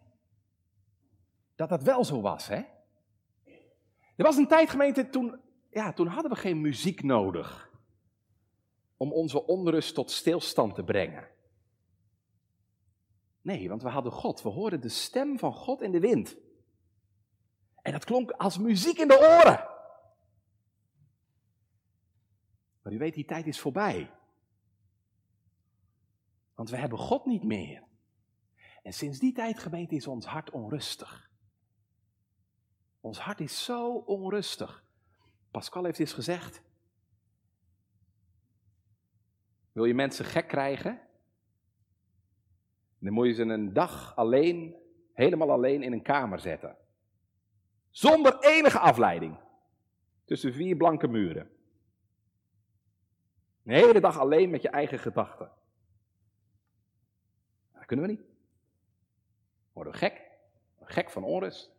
dat 1.55 1.69
dat 1.69 1.83
wel 1.83 2.05
zo 2.05 2.21
was, 2.21 2.47
hè? 2.49 2.63
Er 4.17 4.25
was 4.25 4.37
een 4.37 4.49
tijd 4.49 4.71
gemeente 4.71 5.09
toen, 5.09 5.41
ja, 5.71 5.93
toen 5.93 6.07
hadden 6.07 6.31
we 6.31 6.39
geen 6.39 6.61
muziek 6.61 7.03
nodig 7.03 7.71
om 8.97 9.13
onze 9.13 9.47
onrust 9.47 9.95
tot 9.95 10.11
stilstand 10.11 10.75
te 10.75 10.85
brengen. 10.85 11.29
Nee, 13.41 13.69
want 13.69 13.83
we 13.83 13.89
hadden 13.89 14.13
God. 14.13 14.43
We 14.43 14.49
hoorden 14.49 14.81
de 14.81 14.89
stem 14.89 15.39
van 15.39 15.53
God 15.53 15.83
in 15.83 15.93
de 15.93 16.01
wind. 16.01 16.37
En 17.87 17.93
dat 17.93 18.05
klonk 18.05 18.31
als 18.31 18.59
muziek 18.59 18.99
in 18.99 19.09
de 19.09 19.19
oren. 19.19 19.69
Maar 22.83 22.93
u 22.93 22.99
weet, 22.99 23.15
die 23.15 23.25
tijd 23.25 23.47
is 23.47 23.61
voorbij. 23.61 24.11
Want 26.55 26.71
we 26.71 26.77
hebben 26.77 26.99
God 26.99 27.27
niet 27.27 27.43
meer. 27.43 27.83
En 28.83 28.93
sinds 28.93 29.19
die 29.19 29.33
tijd, 29.33 29.59
gemeente, 29.59 29.95
is 29.95 30.07
ons 30.07 30.27
hart 30.27 30.51
onrustig. 30.51 31.31
Ons 33.01 33.19
hart 33.19 33.41
is 33.41 33.65
zo 33.65 33.95
onrustig. 33.95 34.85
Pascal 35.51 35.85
heeft 35.85 35.99
eens 35.99 36.13
gezegd. 36.13 36.63
Wil 39.73 39.85
je 39.85 39.95
mensen 39.95 40.25
gek 40.25 40.49
krijgen? 40.49 41.01
Dan 42.99 43.13
moet 43.13 43.27
je 43.27 43.35
ze 43.35 43.43
een 43.43 43.73
dag 43.73 44.17
alleen, 44.17 44.77
helemaal 45.13 45.51
alleen 45.51 45.83
in 45.83 45.93
een 45.93 46.03
kamer 46.03 46.41
zetten. 46.41 46.77
Zonder 47.97 48.39
enige 48.41 48.79
afleiding. 48.79 49.39
Tussen 50.25 50.53
vier 50.53 50.77
blanke 50.77 51.09
muren. 51.09 51.51
Een 53.65 53.73
hele 53.73 54.01
dag 54.01 54.19
alleen 54.19 54.51
met 54.51 54.63
je 54.63 54.69
eigen 54.69 54.99
gedachten. 54.99 55.53
Dat 57.73 57.85
kunnen 57.85 58.07
we 58.07 58.13
niet. 58.13 58.25
Worden 59.73 59.93
we 59.93 59.99
gek. 59.99 60.31
Gek 60.81 61.11
van 61.11 61.25
onrust. 61.25 61.75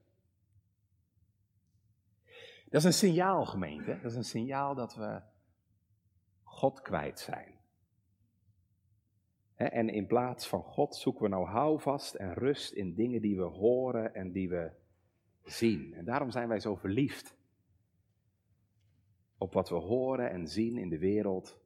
Dat 2.66 2.82
is 2.82 2.84
een 2.84 2.94
signaal, 2.94 3.46
gemeente. 3.46 4.00
Dat 4.02 4.12
is 4.12 4.18
een 4.18 4.24
signaal 4.24 4.76
dat 4.76 4.96
we 4.96 5.22
God 6.44 6.82
kwijt 6.82 7.20
zijn. 7.20 7.60
En 9.56 9.90
in 9.90 10.08
plaats 10.08 10.48
van 10.48 10.64
God 10.64 10.96
zoeken 10.96 11.24
we 11.24 11.30
nou 11.30 11.48
houvast 11.48 12.14
en 12.14 12.34
rust 12.34 12.72
in 12.72 12.96
dingen 12.96 13.22
die 13.22 13.38
we 13.38 13.44
horen 13.44 14.16
en 14.16 14.32
die 14.32 14.50
we 14.50 14.86
zien. 15.52 15.94
En 15.94 16.06
daarom 16.06 16.32
zijn 16.32 16.48
wij 16.48 16.60
zo 16.60 16.76
verliefd 16.76 17.36
op 19.38 19.54
wat 19.54 19.70
we 19.70 19.76
horen 19.76 20.32
en 20.32 20.48
zien 20.48 20.78
in 20.78 20.90
de 20.90 20.98
wereld 20.98 21.60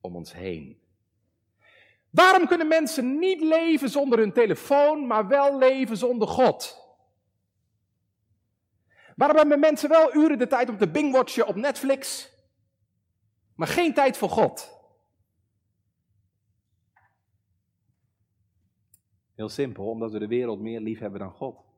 om 0.00 0.16
ons 0.16 0.32
heen. 0.32 0.80
Waarom 2.10 2.46
kunnen 2.46 2.68
mensen 2.68 3.18
niet 3.18 3.40
leven 3.40 3.88
zonder 3.88 4.18
hun 4.18 4.32
telefoon, 4.32 5.06
maar 5.06 5.28
wel 5.28 5.58
leven 5.58 5.96
zonder 5.96 6.28
God? 6.28 6.88
Waarom 9.16 9.36
hebben 9.36 9.60
mensen 9.60 9.88
wel 9.88 10.14
uren 10.14 10.38
de 10.38 10.46
tijd 10.46 10.68
om 10.68 10.78
te 10.78 10.90
bingwatchen 10.90 11.46
op 11.46 11.54
Netflix, 11.54 12.32
maar 13.54 13.68
geen 13.68 13.94
tijd 13.94 14.16
voor 14.16 14.28
God? 14.28 14.78
Heel 19.34 19.48
simpel, 19.48 19.88
omdat 19.88 20.12
we 20.12 20.18
de 20.18 20.26
wereld 20.26 20.60
meer 20.60 20.80
lief 20.80 20.98
hebben 20.98 21.20
dan 21.20 21.30
God. 21.30 21.69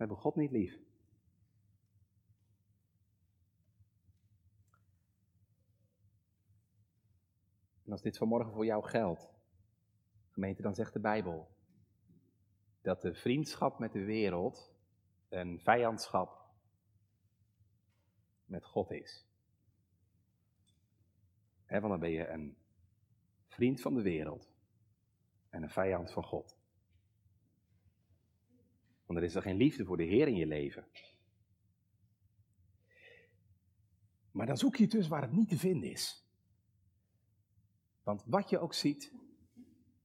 We 0.00 0.06
hebben 0.06 0.24
God 0.24 0.36
niet 0.36 0.50
lief. 0.50 0.78
En 7.84 7.92
als 7.92 8.02
dit 8.02 8.16
vanmorgen 8.16 8.52
voor 8.52 8.64
jou 8.64 8.84
geldt, 8.84 9.28
gemeente, 10.28 10.62
dan 10.62 10.74
zegt 10.74 10.92
de 10.92 11.00
Bijbel 11.00 11.50
dat 12.80 13.02
de 13.02 13.14
vriendschap 13.14 13.78
met 13.78 13.92
de 13.92 14.04
wereld 14.04 14.72
een 15.28 15.60
vijandschap 15.60 16.50
met 18.44 18.64
God 18.64 18.90
is. 18.90 19.26
He, 21.64 21.80
want 21.80 21.92
dan 21.92 22.00
ben 22.00 22.10
je 22.10 22.28
een 22.28 22.56
vriend 23.48 23.80
van 23.80 23.94
de 23.94 24.02
wereld 24.02 24.52
en 25.48 25.62
een 25.62 25.70
vijand 25.70 26.12
van 26.12 26.24
God. 26.24 26.59
Want 29.10 29.22
er 29.22 29.28
is 29.28 29.34
er 29.34 29.42
geen 29.42 29.56
liefde 29.56 29.84
voor 29.84 29.96
de 29.96 30.04
Heer 30.04 30.28
in 30.28 30.36
je 30.36 30.46
leven. 30.46 30.86
Maar 34.30 34.46
dan 34.46 34.56
zoek 34.56 34.76
je 34.76 34.86
dus 34.86 35.08
waar 35.08 35.22
het 35.22 35.32
niet 35.32 35.48
te 35.48 35.58
vinden 35.58 35.90
is. 35.90 36.26
Want 38.02 38.24
wat 38.26 38.50
je 38.50 38.58
ook 38.58 38.74
ziet, 38.74 39.12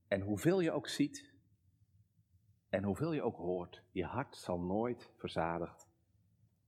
en 0.08 0.20
hoeveel 0.20 0.60
je 0.60 0.72
ook 0.72 0.88
ziet, 0.88 1.32
en 2.68 2.84
hoeveel 2.84 3.12
je 3.12 3.22
ook 3.22 3.36
hoort, 3.36 3.82
je 3.90 4.04
hart 4.04 4.36
zal 4.36 4.60
nooit 4.60 5.12
verzadigd 5.16 5.88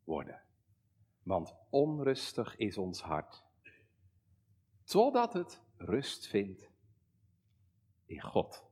worden. 0.05 0.43
Want 1.23 1.55
onrustig 1.71 2.57
is 2.57 2.79
ons 2.79 3.01
hart, 3.01 3.45
totdat 4.85 5.33
het 5.33 5.63
rust 5.77 6.27
vindt 6.27 6.71
in 8.05 8.21
God. 8.21 8.68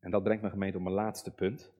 En 0.00 0.10
dat 0.10 0.22
brengt 0.22 0.42
me 0.42 0.50
gemeente 0.50 0.76
op 0.76 0.82
mijn 0.82 0.94
laatste 0.94 1.30
punt. 1.30 1.72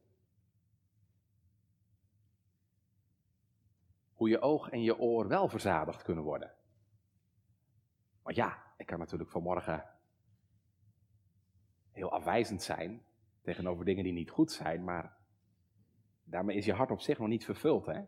Hoe 4.13 4.29
je 4.29 4.41
oog 4.41 4.69
en 4.69 4.83
je 4.83 4.99
oor 4.99 5.29
wel 5.29 5.49
verzadigd 5.49 6.03
kunnen 6.03 6.25
worden. 6.25 6.55
Want 8.23 8.37
ja, 8.37 8.63
ik 8.77 8.87
kan 8.87 8.99
natuurlijk 8.99 9.31
vanmorgen 9.31 9.85
heel 11.93 12.11
afwijzend 12.11 12.63
zijn 12.63 13.03
tegenover 13.43 13.85
dingen 13.85 14.05
die 14.05 14.13
niet 14.13 14.31
goed 14.31 14.53
zijn, 14.53 14.85
maar 14.85 15.17
daarmee 16.25 16.57
is 16.57 16.65
je 16.65 16.73
hart 16.73 16.91
op 16.91 17.01
zich 17.01 17.19
nog 17.19 17.29
niet 17.29 17.45
vervuld. 17.45 17.87
Hè? 17.87 18.03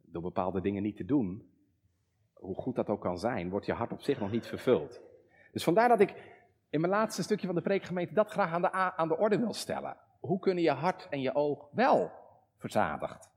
Door 0.00 0.22
bepaalde 0.22 0.60
dingen 0.60 0.82
niet 0.82 0.96
te 0.96 1.04
doen, 1.04 1.52
hoe 2.32 2.54
goed 2.54 2.74
dat 2.74 2.88
ook 2.88 3.00
kan 3.00 3.18
zijn, 3.18 3.50
wordt 3.50 3.66
je 3.66 3.72
hart 3.72 3.92
op 3.92 4.00
zich 4.00 4.20
nog 4.20 4.30
niet 4.30 4.46
vervuld. 4.46 5.00
Dus 5.52 5.64
vandaar 5.64 5.88
dat 5.88 6.00
ik 6.00 6.31
in 6.72 6.80
mijn 6.80 6.92
laatste 6.92 7.22
stukje 7.22 7.46
van 7.46 7.54
de 7.54 7.62
preekgemeente 7.62 8.14
dat 8.14 8.30
graag 8.30 8.52
aan 8.52 8.62
de, 8.62 8.72
aan 8.72 9.08
de 9.08 9.16
orde 9.16 9.38
wil 9.38 9.54
stellen. 9.54 9.96
Hoe 10.20 10.38
kunnen 10.38 10.62
je 10.62 10.70
hart 10.70 11.08
en 11.08 11.20
je 11.20 11.34
oog 11.34 11.68
wel 11.72 12.12
verzadigd 12.56 13.30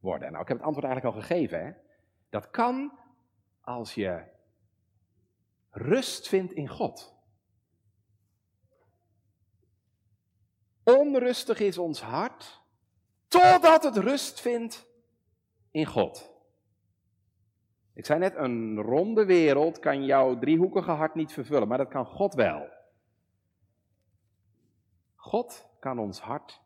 worden? 0.00 0.30
Nou, 0.30 0.42
ik 0.42 0.48
heb 0.48 0.56
het 0.56 0.66
antwoord 0.66 0.86
eigenlijk 0.86 1.16
al 1.16 1.22
gegeven. 1.22 1.64
Hè? 1.64 1.72
Dat 2.30 2.50
kan 2.50 2.98
als 3.60 3.94
je 3.94 4.22
rust 5.70 6.28
vindt 6.28 6.52
in 6.52 6.68
God. 6.68 7.14
Onrustig 10.82 11.58
is 11.58 11.78
ons 11.78 12.02
hart, 12.02 12.62
totdat 13.28 13.82
het 13.82 13.96
rust 13.96 14.40
vindt 14.40 14.86
in 15.70 15.86
God. 15.86 16.33
Ik 17.94 18.06
zei 18.06 18.18
net, 18.18 18.34
een 18.34 18.80
ronde 18.80 19.24
wereld 19.24 19.78
kan 19.78 20.04
jouw 20.04 20.38
driehoekige 20.38 20.90
hart 20.90 21.14
niet 21.14 21.32
vervullen, 21.32 21.68
maar 21.68 21.78
dat 21.78 21.88
kan 21.88 22.06
God 22.06 22.34
wel. 22.34 22.68
God 25.14 25.66
kan 25.78 25.98
ons 25.98 26.20
hart 26.20 26.60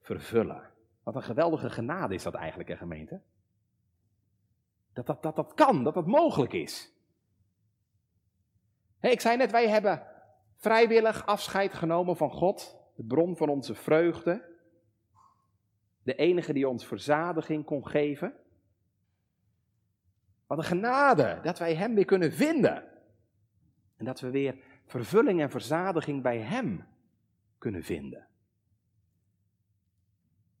vervullen. 0.00 0.70
Wat 1.02 1.14
een 1.14 1.22
geweldige 1.22 1.70
genade 1.70 2.14
is 2.14 2.22
dat 2.22 2.34
eigenlijk, 2.34 2.68
hè, 2.68 2.76
gemeente? 2.76 3.20
Dat 4.92 5.06
dat, 5.06 5.22
dat, 5.22 5.36
dat 5.36 5.54
kan, 5.54 5.84
dat 5.84 5.94
dat 5.94 6.06
mogelijk 6.06 6.52
is. 6.52 6.92
ik 9.00 9.20
zei 9.20 9.36
net, 9.36 9.50
wij 9.50 9.68
hebben 9.68 10.06
vrijwillig 10.56 11.26
afscheid 11.26 11.74
genomen 11.74 12.16
van 12.16 12.30
God, 12.30 12.76
de 12.94 13.04
bron 13.04 13.36
van 13.36 13.48
onze 13.48 13.74
vreugde, 13.74 14.52
de 16.02 16.14
enige 16.14 16.52
die 16.52 16.68
ons 16.68 16.86
verzadiging 16.86 17.64
kon 17.64 17.86
geven. 17.86 18.43
Een 20.58 20.64
genade 20.64 21.38
dat 21.42 21.58
wij 21.58 21.74
Hem 21.74 21.94
weer 21.94 22.04
kunnen 22.04 22.32
vinden. 22.32 22.84
En 23.96 24.04
dat 24.04 24.20
we 24.20 24.30
weer 24.30 24.58
vervulling 24.86 25.40
en 25.40 25.50
verzadiging 25.50 26.22
bij 26.22 26.38
Hem 26.38 26.86
kunnen 27.58 27.82
vinden. 27.82 28.26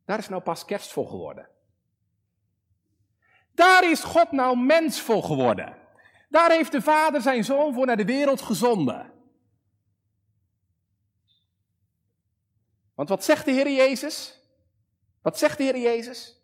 Daar 0.04 0.18
is 0.18 0.28
nou 0.28 0.42
pas 0.42 0.64
kerst 0.64 0.92
geworden. 0.92 1.48
Daar 3.54 3.90
is 3.90 4.04
God 4.04 4.32
nou 4.32 4.58
mens 4.58 5.00
voor 5.00 5.22
geworden. 5.22 5.76
Daar 6.28 6.50
heeft 6.50 6.72
de 6.72 6.82
Vader 6.82 7.20
zijn 7.20 7.44
zoon 7.44 7.74
voor 7.74 7.86
naar 7.86 7.96
de 7.96 8.04
wereld 8.04 8.40
gezonden. 8.40 9.12
Want 12.94 13.08
wat 13.08 13.24
zegt 13.24 13.44
de 13.44 13.50
Heer 13.50 13.70
Jezus? 13.70 14.42
Wat 15.22 15.38
zegt 15.38 15.58
de 15.58 15.64
Heer 15.64 15.78
Jezus? 15.78 16.42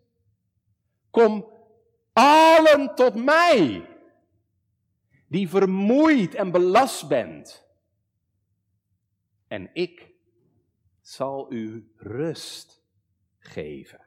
Kom 1.10 1.60
allen 2.20 2.94
tot 2.94 3.14
mij, 3.14 3.88
die 5.28 5.48
vermoeid 5.48 6.35
en 6.35 6.50
belast 6.50 7.09
bent. 7.09 7.68
En 9.48 9.70
ik 9.72 10.11
zal 11.00 11.52
u 11.52 11.92
rust 11.96 12.83
geven. 13.38 14.00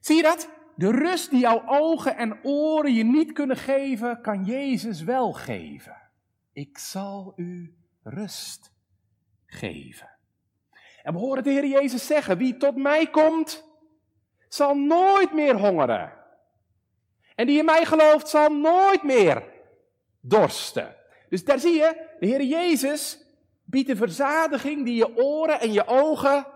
Zie 0.00 0.16
je 0.16 0.22
dat? 0.22 0.48
De 0.76 0.90
rust 0.90 1.30
die 1.30 1.40
jouw 1.40 1.62
ogen 1.66 2.16
en 2.16 2.38
oren 2.42 2.94
je 2.94 3.04
niet 3.04 3.32
kunnen 3.32 3.56
geven, 3.56 4.20
kan 4.20 4.44
Jezus 4.44 5.02
wel 5.02 5.32
geven. 5.32 6.10
Ik 6.52 6.78
zal 6.78 7.32
u 7.36 7.76
rust 8.02 8.72
geven. 9.46 10.18
En 11.02 11.12
we 11.12 11.18
horen 11.18 11.42
de 11.42 11.50
Heer 11.50 11.66
Jezus 11.66 12.06
zeggen, 12.06 12.38
wie 12.38 12.56
tot 12.56 12.76
mij 12.76 13.10
komt, 13.10 13.69
zal 14.54 14.74
nooit 14.74 15.32
meer 15.32 15.56
hongeren. 15.56 16.12
En 17.34 17.46
die 17.46 17.58
in 17.58 17.64
mij 17.64 17.84
gelooft, 17.84 18.28
zal 18.28 18.48
nooit 18.48 19.02
meer 19.02 19.44
dorsten. 20.20 20.96
Dus 21.28 21.44
daar 21.44 21.58
zie 21.58 21.74
je, 21.74 22.06
de 22.20 22.26
Heer 22.26 22.42
Jezus 22.42 23.24
biedt 23.64 23.88
een 23.88 23.96
verzadiging 23.96 24.84
die 24.84 24.94
je 24.94 25.16
oren 25.16 25.60
en 25.60 25.72
je 25.72 25.86
ogen 25.86 26.46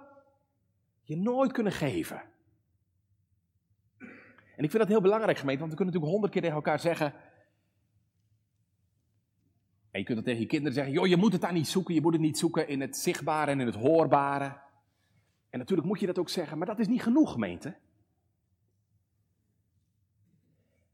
je 1.02 1.16
nooit 1.16 1.52
kunnen 1.52 1.72
geven. 1.72 2.22
En 4.56 4.64
ik 4.64 4.70
vind 4.70 4.82
dat 4.82 4.88
heel 4.88 5.00
belangrijk, 5.00 5.38
gemeente, 5.38 5.60
want 5.60 5.70
we 5.70 5.76
kunnen 5.76 5.94
natuurlijk 5.94 6.12
honderd 6.12 6.32
keer 6.32 6.42
tegen 6.42 6.56
elkaar 6.56 6.80
zeggen. 6.80 7.14
En 9.90 10.00
je 10.00 10.06
kunt 10.06 10.18
het 10.18 10.26
tegen 10.26 10.40
je 10.40 10.46
kinderen 10.46 10.74
zeggen: 10.74 10.92
joh, 10.92 11.06
je 11.06 11.16
moet 11.16 11.32
het 11.32 11.40
daar 11.40 11.52
niet 11.52 11.68
zoeken. 11.68 11.94
Je 11.94 12.00
moet 12.00 12.12
het 12.12 12.22
niet 12.22 12.38
zoeken 12.38 12.68
in 12.68 12.80
het 12.80 12.96
zichtbare 12.96 13.50
en 13.50 13.60
in 13.60 13.66
het 13.66 13.74
hoorbare. 13.74 14.62
En 15.54 15.60
natuurlijk 15.60 15.88
moet 15.88 16.00
je 16.00 16.06
dat 16.06 16.18
ook 16.18 16.28
zeggen, 16.28 16.58
maar 16.58 16.66
dat 16.66 16.78
is 16.78 16.86
niet 16.86 17.02
genoeg, 17.02 17.32
gemeente. 17.32 17.76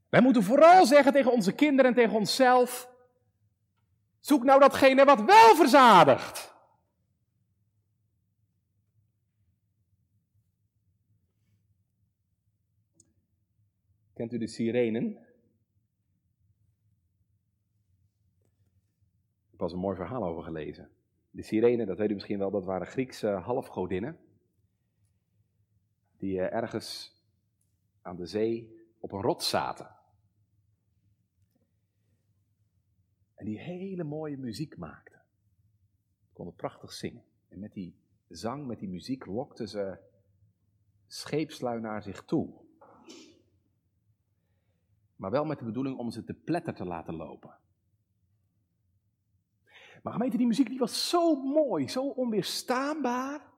Wij 0.09 0.21
moeten 0.21 0.43
vooral 0.43 0.85
zeggen 0.85 1.13
tegen 1.13 1.31
onze 1.31 1.55
kinderen 1.55 1.91
en 1.91 1.97
tegen 1.97 2.17
onszelf: 2.17 2.91
zoek 4.19 4.43
nou 4.43 4.59
datgene 4.59 5.05
wat 5.05 5.23
wel 5.23 5.55
verzadigt. 5.55 6.53
Kent 14.13 14.33
u 14.33 14.37
de 14.37 14.47
sirenen? 14.47 15.05
Ik 15.05 15.17
heb 19.49 19.57
pas 19.57 19.71
een 19.71 19.79
mooi 19.79 19.95
verhaal 19.95 20.23
over 20.23 20.43
gelezen. 20.43 20.89
De 21.29 21.43
sirenen, 21.43 21.87
dat 21.87 21.97
weet 21.97 22.09
u 22.09 22.13
misschien 22.13 22.39
wel, 22.39 22.51
dat 22.51 22.65
waren 22.65 22.87
Griekse 22.87 23.27
halfgodinnen. 23.27 24.29
Die 26.21 26.39
eh, 26.39 26.55
ergens 26.55 27.21
aan 28.01 28.15
de 28.15 28.25
zee 28.25 28.79
op 28.99 29.11
een 29.11 29.21
rots 29.21 29.49
zaten. 29.49 29.95
En 33.33 33.45
die 33.45 33.59
hele 33.59 34.03
mooie 34.03 34.37
muziek 34.37 34.77
maakten. 34.77 35.21
Konden 36.33 36.55
prachtig 36.55 36.91
zingen. 36.91 37.23
En 37.47 37.59
met 37.59 37.73
die 37.73 37.95
zang, 38.27 38.67
met 38.67 38.79
die 38.79 38.89
muziek 38.89 39.25
lokten 39.25 39.67
ze 39.67 39.99
scheepslui 41.07 41.79
naar 41.79 42.03
zich 42.03 42.25
toe. 42.25 42.53
Maar 45.15 45.31
wel 45.31 45.45
met 45.45 45.59
de 45.59 45.65
bedoeling 45.65 45.97
om 45.97 46.11
ze 46.11 46.23
te 46.23 46.33
pletter 46.33 46.73
te 46.73 46.85
laten 46.85 47.15
lopen. 47.15 47.57
Maar 50.03 50.13
gemeente, 50.13 50.37
die 50.37 50.47
muziek 50.47 50.67
die 50.67 50.79
was 50.79 51.09
zo 51.09 51.35
mooi, 51.35 51.89
zo 51.89 52.07
onweerstaanbaar. 52.07 53.49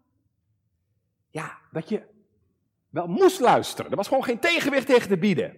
Ja, 1.30 1.62
dat 1.72 1.90
je 1.90 2.13
wel 2.94 3.08
moest 3.08 3.40
luisteren. 3.40 3.92
Er 3.92 3.98
was 3.98 4.08
gewoon 4.08 4.24
geen 4.24 4.40
tegenwicht 4.40 4.88
tegen 4.88 5.08
te 5.08 5.18
bieden. 5.18 5.52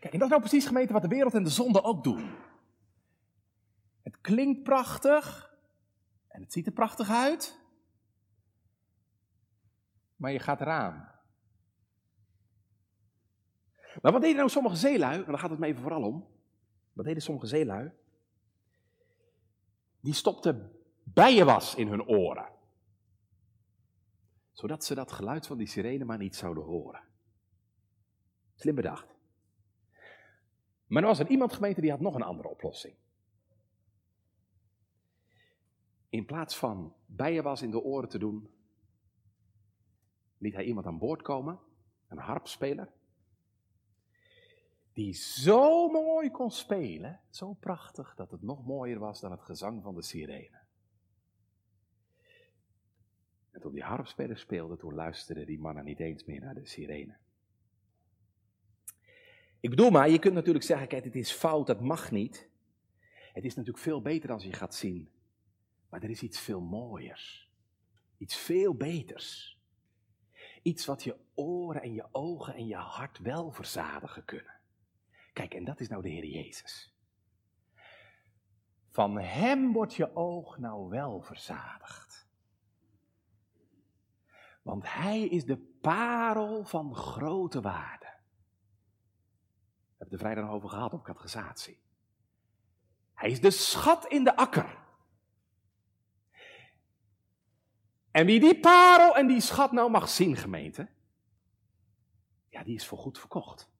Kijk, 0.00 0.12
en 0.12 0.18
dat 0.18 0.22
is 0.22 0.28
nou 0.28 0.40
precies 0.40 0.66
gemeente 0.66 0.92
wat 0.92 1.02
de 1.02 1.08
wereld 1.08 1.34
en 1.34 1.42
de 1.42 1.50
zonde 1.50 1.82
ook 1.82 2.04
doen. 2.04 2.34
Het 4.02 4.20
klinkt 4.20 4.62
prachtig 4.62 5.54
en 6.28 6.42
het 6.42 6.52
ziet 6.52 6.66
er 6.66 6.72
prachtig 6.72 7.10
uit. 7.10 7.58
Maar 10.16 10.32
je 10.32 10.38
gaat 10.38 10.60
eraan. 10.60 11.12
Maar 14.02 14.12
wat 14.12 14.20
deden 14.20 14.36
nou 14.36 14.48
sommige 14.48 14.76
zeelui? 14.76 15.18
En 15.18 15.24
daar 15.26 15.38
gaat 15.38 15.50
het 15.50 15.58
me 15.58 15.66
even 15.66 15.82
vooral 15.82 16.02
om. 16.02 16.26
Wat 16.92 17.04
deden 17.04 17.22
sommige 17.22 17.46
zeelui? 17.46 17.92
Die 20.00 20.14
stopten 20.14 20.72
bijenwas 21.02 21.74
in 21.74 21.88
hun 21.88 22.06
oren. 22.06 22.53
Zodat 24.54 24.84
ze 24.84 24.94
dat 24.94 25.12
geluid 25.12 25.46
van 25.46 25.58
die 25.58 25.66
sirene 25.66 26.04
maar 26.04 26.18
niet 26.18 26.36
zouden 26.36 26.64
horen. 26.64 27.02
Slim 28.54 28.74
bedacht. 28.74 29.14
Maar 30.86 31.02
er 31.02 31.08
was 31.08 31.18
er 31.18 31.28
iemand 31.28 31.52
gemeente 31.52 31.80
die 31.80 31.90
had 31.90 32.00
nog 32.00 32.14
een 32.14 32.22
andere 32.22 32.48
oplossing. 32.48 32.94
In 36.08 36.24
plaats 36.24 36.56
van 36.56 36.94
bijenwas 37.06 37.62
in 37.62 37.70
de 37.70 37.82
oren 37.82 38.08
te 38.08 38.18
doen, 38.18 38.50
liet 40.38 40.54
hij 40.54 40.64
iemand 40.64 40.86
aan 40.86 40.98
boord 40.98 41.22
komen, 41.22 41.60
een 42.08 42.18
harpspeler, 42.18 42.92
die 44.92 45.12
zo 45.12 45.88
mooi 45.88 46.30
kon 46.30 46.50
spelen, 46.50 47.20
zo 47.30 47.52
prachtig, 47.52 48.14
dat 48.14 48.30
het 48.30 48.42
nog 48.42 48.66
mooier 48.66 48.98
was 48.98 49.20
dan 49.20 49.30
het 49.30 49.42
gezang 49.42 49.82
van 49.82 49.94
de 49.94 50.02
sirene. 50.02 50.63
En 53.54 53.60
toen 53.60 53.72
die 53.72 53.82
harpspeler 53.82 54.38
speelde, 54.38 54.76
toen 54.76 54.94
luisterden 54.94 55.46
die 55.46 55.58
mannen 55.58 55.84
niet 55.84 56.00
eens 56.00 56.24
meer 56.24 56.40
naar 56.40 56.54
de 56.54 56.66
sirene. 56.66 57.16
Ik 59.60 59.70
bedoel 59.70 59.90
maar, 59.90 60.10
je 60.10 60.18
kunt 60.18 60.34
natuurlijk 60.34 60.64
zeggen, 60.64 60.88
kijk, 60.88 61.04
het 61.04 61.14
is 61.14 61.32
fout, 61.32 61.66
dat 61.66 61.80
mag 61.80 62.10
niet. 62.10 62.48
Het 63.32 63.44
is 63.44 63.54
natuurlijk 63.54 63.84
veel 63.84 64.02
beter 64.02 64.32
als 64.32 64.44
je 64.44 64.52
gaat 64.52 64.74
zien. 64.74 65.10
Maar 65.88 66.02
er 66.02 66.10
is 66.10 66.22
iets 66.22 66.40
veel 66.40 66.60
mooiers. 66.60 67.50
Iets 68.18 68.36
veel 68.36 68.74
beters. 68.74 69.58
Iets 70.62 70.86
wat 70.86 71.02
je 71.02 71.16
oren 71.34 71.82
en 71.82 71.92
je 71.92 72.06
ogen 72.12 72.54
en 72.54 72.66
je 72.66 72.76
hart 72.76 73.18
wel 73.18 73.52
verzadigen 73.52 74.24
kunnen. 74.24 74.60
Kijk, 75.32 75.54
en 75.54 75.64
dat 75.64 75.80
is 75.80 75.88
nou 75.88 76.02
de 76.02 76.08
Heer 76.08 76.26
Jezus. 76.26 76.94
Van 78.88 79.18
Hem 79.18 79.72
wordt 79.72 79.94
je 79.94 80.16
oog 80.16 80.58
nou 80.58 80.88
wel 80.88 81.22
verzadigd. 81.22 82.03
Want 84.64 84.92
Hij 84.92 85.22
is 85.22 85.44
de 85.44 85.56
parel 85.80 86.64
van 86.64 86.94
grote 86.94 87.60
waarde. 87.60 88.06
We 88.06 89.94
hebben 89.98 90.18
de 90.18 90.24
vrijdag 90.24 90.50
over 90.50 90.68
gehad 90.68 90.92
op 90.92 91.02
catechisatie. 91.04 91.82
Hij 93.14 93.30
is 93.30 93.40
de 93.40 93.50
schat 93.50 94.06
in 94.06 94.24
de 94.24 94.36
akker. 94.36 94.82
En 98.10 98.26
wie 98.26 98.40
die 98.40 98.60
parel 98.60 99.16
en 99.16 99.26
die 99.26 99.40
schat 99.40 99.72
nou 99.72 99.90
mag 99.90 100.08
zien, 100.08 100.36
gemeente, 100.36 100.88
ja, 102.48 102.62
die 102.62 102.74
is 102.74 102.86
voor 102.86 102.98
goed 102.98 103.18
verkocht. 103.18 103.70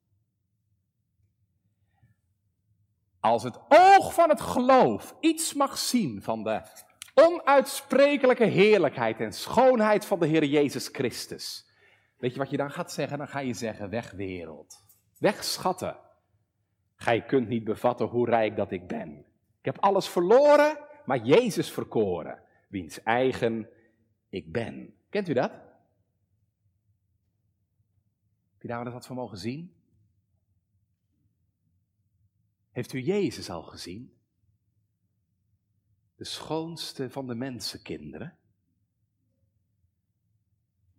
Als 3.19 3.43
het 3.43 3.59
oog 3.69 4.13
van 4.13 4.29
het 4.29 4.41
geloof 4.41 5.15
iets 5.19 5.53
mag 5.53 5.77
zien 5.77 6.21
van 6.21 6.43
de 6.43 6.49
onuitsprekelijke 7.15 8.45
heerlijkheid 8.45 9.19
en 9.19 9.33
schoonheid 9.33 10.05
van 10.05 10.19
de 10.19 10.25
Heer 10.25 10.43
Jezus 10.43 10.87
Christus, 10.87 11.65
weet 12.17 12.33
je 12.33 12.39
wat 12.39 12.49
je 12.49 12.57
dan 12.57 12.71
gaat 12.71 12.91
zeggen? 12.91 13.17
Dan 13.17 13.27
ga 13.27 13.39
je 13.39 13.53
zeggen, 13.53 13.89
weg 13.89 14.11
wereld, 14.11 14.85
weg 15.19 15.43
schatten. 15.43 15.97
Gij 16.95 17.25
kunt 17.25 17.47
niet 17.47 17.63
bevatten 17.63 18.07
hoe 18.07 18.29
rijk 18.29 18.55
dat 18.55 18.71
ik 18.71 18.87
ben. 18.87 19.25
Ik 19.59 19.65
heb 19.65 19.79
alles 19.79 20.09
verloren, 20.09 20.77
maar 21.05 21.25
Jezus 21.25 21.71
verkoren, 21.71 22.43
wiens 22.69 23.03
eigen 23.03 23.69
ik 24.29 24.51
ben. 24.51 24.93
Kent 25.09 25.27
u 25.27 25.33
dat? 25.33 25.51
Heb 28.51 28.61
je 28.61 28.67
daar 28.67 28.91
wat 28.91 29.05
van 29.05 29.15
mogen 29.15 29.37
zien? 29.37 29.75
Heeft 32.71 32.93
u 32.93 33.01
Jezus 33.01 33.49
al 33.49 33.63
gezien? 33.63 34.17
De 36.15 36.25
schoonste 36.25 37.09
van 37.09 37.27
de 37.27 37.35
mensenkinderen. 37.35 38.37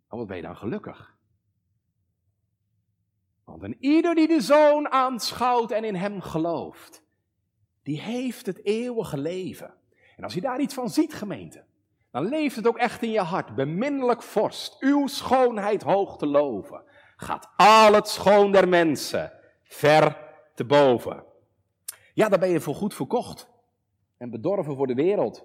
Oh, 0.08 0.18
wat 0.18 0.26
ben 0.26 0.36
je 0.36 0.42
dan 0.42 0.56
gelukkig? 0.56 1.16
Want 3.44 3.62
een 3.62 3.76
ieder 3.80 4.14
die 4.14 4.28
de 4.28 4.40
Zoon 4.40 4.90
aanschouwt 4.90 5.70
en 5.70 5.84
in 5.84 5.94
hem 5.94 6.20
gelooft, 6.20 7.02
die 7.82 8.00
heeft 8.00 8.46
het 8.46 8.64
eeuwige 8.64 9.18
leven. 9.18 9.74
En 10.16 10.24
als 10.24 10.34
je 10.34 10.40
daar 10.40 10.60
iets 10.60 10.74
van 10.74 10.90
ziet, 10.90 11.14
gemeente, 11.14 11.64
dan 12.10 12.28
leeft 12.28 12.56
het 12.56 12.66
ook 12.66 12.78
echt 12.78 13.02
in 13.02 13.10
je 13.10 13.20
hart. 13.20 13.54
Beminnelijk 13.54 14.22
vorst, 14.22 14.76
uw 14.80 15.06
schoonheid 15.06 15.82
hoog 15.82 16.18
te 16.18 16.26
loven. 16.26 16.82
Gaat 17.16 17.48
al 17.56 17.92
het 17.92 18.08
schoon 18.08 18.52
der 18.52 18.68
mensen 18.68 19.32
ver 19.62 20.34
te 20.54 20.64
boven. 20.64 21.24
Ja, 22.14 22.28
dan 22.28 22.40
ben 22.40 22.48
je 22.48 22.60
voor 22.60 22.74
goed 22.74 22.94
verkocht 22.94 23.48
en 24.16 24.30
bedorven 24.30 24.76
voor 24.76 24.86
de 24.86 24.94
wereld. 24.94 25.44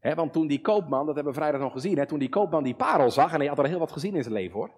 want 0.00 0.32
toen 0.32 0.46
die 0.46 0.60
koopman, 0.60 1.06
dat 1.06 1.14
hebben 1.14 1.32
we 1.32 1.38
vrijdag 1.38 1.60
nog 1.60 1.72
gezien, 1.72 2.06
toen 2.06 2.18
die 2.18 2.28
koopman 2.28 2.62
die 2.62 2.74
parel 2.74 3.10
zag, 3.10 3.32
en 3.32 3.38
hij 3.38 3.48
had 3.48 3.58
er 3.58 3.66
heel 3.66 3.78
wat 3.78 3.92
gezien 3.92 4.14
in 4.14 4.22
zijn 4.22 4.34
leven 4.34 4.58
hoor. 4.58 4.70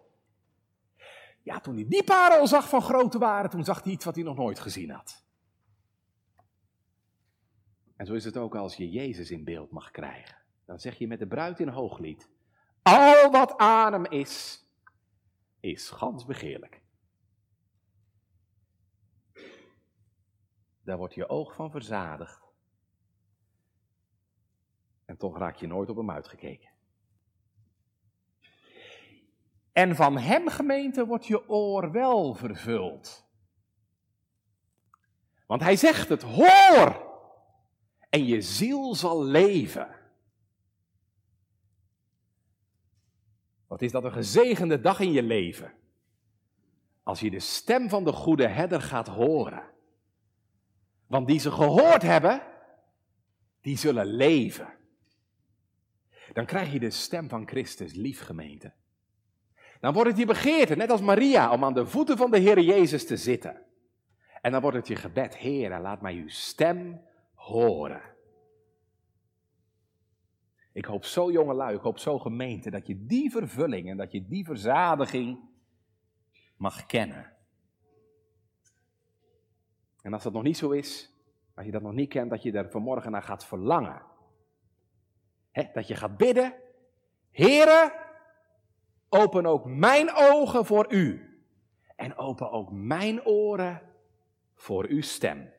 Ja, 1.42 1.60
toen 1.60 1.74
hij 1.74 1.88
die 1.88 2.04
parel 2.04 2.46
zag 2.46 2.68
van 2.68 2.82
grote 2.82 3.18
waarde, 3.18 3.48
toen 3.48 3.64
zag 3.64 3.82
hij 3.82 3.92
iets 3.92 4.04
wat 4.04 4.14
hij 4.14 4.24
nog 4.24 4.36
nooit 4.36 4.58
gezien 4.58 4.90
had. 4.90 5.26
En 7.96 8.06
zo 8.06 8.14
is 8.14 8.24
het 8.24 8.36
ook 8.36 8.56
als 8.56 8.76
je 8.76 8.90
Jezus 8.90 9.30
in 9.30 9.44
beeld 9.44 9.70
mag 9.70 9.90
krijgen. 9.90 10.36
Dan 10.66 10.78
zeg 10.78 10.98
je 10.98 11.06
met 11.06 11.18
de 11.18 11.26
bruid 11.26 11.60
in 11.60 11.68
hooglied, 11.68 12.30
al 12.82 13.30
wat 13.30 13.56
aan 13.56 13.92
hem 13.92 14.04
is, 14.04 14.64
is 15.60 15.90
gans 15.90 16.24
begeerlijk. 16.24 16.82
Daar 20.88 20.96
wordt 20.96 21.14
je 21.14 21.28
oog 21.28 21.54
van 21.54 21.70
verzadigd. 21.70 22.42
En 25.04 25.16
toch 25.16 25.38
raak 25.38 25.56
je 25.56 25.66
nooit 25.66 25.88
op 25.88 25.96
hem 25.96 26.10
uitgekeken. 26.10 26.70
En 29.72 29.96
van 29.96 30.18
hem, 30.18 30.48
gemeente, 30.48 31.06
wordt 31.06 31.26
je 31.26 31.48
oor 31.48 31.92
wel 31.92 32.34
vervuld. 32.34 33.26
Want 35.46 35.62
hij 35.62 35.76
zegt 35.76 36.08
het, 36.08 36.22
hoor! 36.22 37.06
En 38.08 38.24
je 38.24 38.40
ziel 38.40 38.94
zal 38.94 39.24
leven. 39.24 39.88
Wat 43.66 43.82
is 43.82 43.92
dat 43.92 44.04
een 44.04 44.12
gezegende 44.12 44.80
dag 44.80 45.00
in 45.00 45.12
je 45.12 45.22
leven? 45.22 45.72
Als 47.02 47.20
je 47.20 47.30
de 47.30 47.40
stem 47.40 47.88
van 47.88 48.04
de 48.04 48.12
goede 48.12 48.46
herder 48.48 48.80
gaat 48.80 49.08
horen. 49.08 49.76
Want 51.08 51.26
die 51.26 51.38
ze 51.38 51.50
gehoord 51.50 52.02
hebben, 52.02 52.42
die 53.60 53.76
zullen 53.76 54.06
leven. 54.06 54.74
Dan 56.32 56.46
krijg 56.46 56.72
je 56.72 56.78
de 56.78 56.90
stem 56.90 57.28
van 57.28 57.48
Christus 57.48 57.94
lief, 57.94 58.20
gemeente. 58.20 58.72
Dan 59.80 59.92
wordt 59.92 60.08
het 60.08 60.18
je 60.18 60.26
begeerte, 60.26 60.74
net 60.74 60.90
als 60.90 61.00
Maria, 61.00 61.52
om 61.52 61.64
aan 61.64 61.74
de 61.74 61.86
voeten 61.86 62.16
van 62.16 62.30
de 62.30 62.38
Heer 62.38 62.60
Jezus 62.60 63.06
te 63.06 63.16
zitten. 63.16 63.62
En 64.40 64.52
dan 64.52 64.60
wordt 64.60 64.76
het 64.76 64.86
je 64.86 64.96
gebed, 64.96 65.36
Heer, 65.36 65.80
laat 65.80 66.00
mij 66.00 66.14
uw 66.14 66.28
stem 66.28 67.00
horen. 67.34 68.02
Ik 70.72 70.84
hoop 70.84 71.04
zo 71.04 71.32
jongelui, 71.32 71.76
ik 71.76 71.82
hoop 71.82 71.98
zo 71.98 72.18
gemeente, 72.18 72.70
dat 72.70 72.86
je 72.86 73.06
die 73.06 73.30
vervulling 73.30 73.90
en 73.90 73.96
dat 73.96 74.12
je 74.12 74.26
die 74.26 74.44
verzadiging 74.44 75.38
mag 76.56 76.86
kennen. 76.86 77.37
En 80.02 80.12
als 80.12 80.22
dat 80.22 80.32
nog 80.32 80.42
niet 80.42 80.56
zo 80.56 80.70
is, 80.70 81.12
als 81.54 81.66
je 81.66 81.72
dat 81.72 81.82
nog 81.82 81.92
niet 81.92 82.08
kent, 82.08 82.30
dat 82.30 82.42
je 82.42 82.52
er 82.52 82.70
vanmorgen 82.70 83.10
naar 83.10 83.22
gaat 83.22 83.44
verlangen. 83.44 84.02
dat 85.72 85.88
je 85.88 85.94
gaat 85.94 86.16
bidden, 86.16 86.54
Heere, 87.30 87.92
open 89.08 89.46
ook 89.46 89.64
mijn 89.64 90.10
ogen 90.14 90.64
voor 90.64 90.92
u. 90.92 91.22
En 91.96 92.16
open 92.16 92.50
ook 92.50 92.70
mijn 92.72 93.24
oren 93.24 93.82
voor 94.54 94.86
uw 94.86 95.00
stem. 95.00 95.52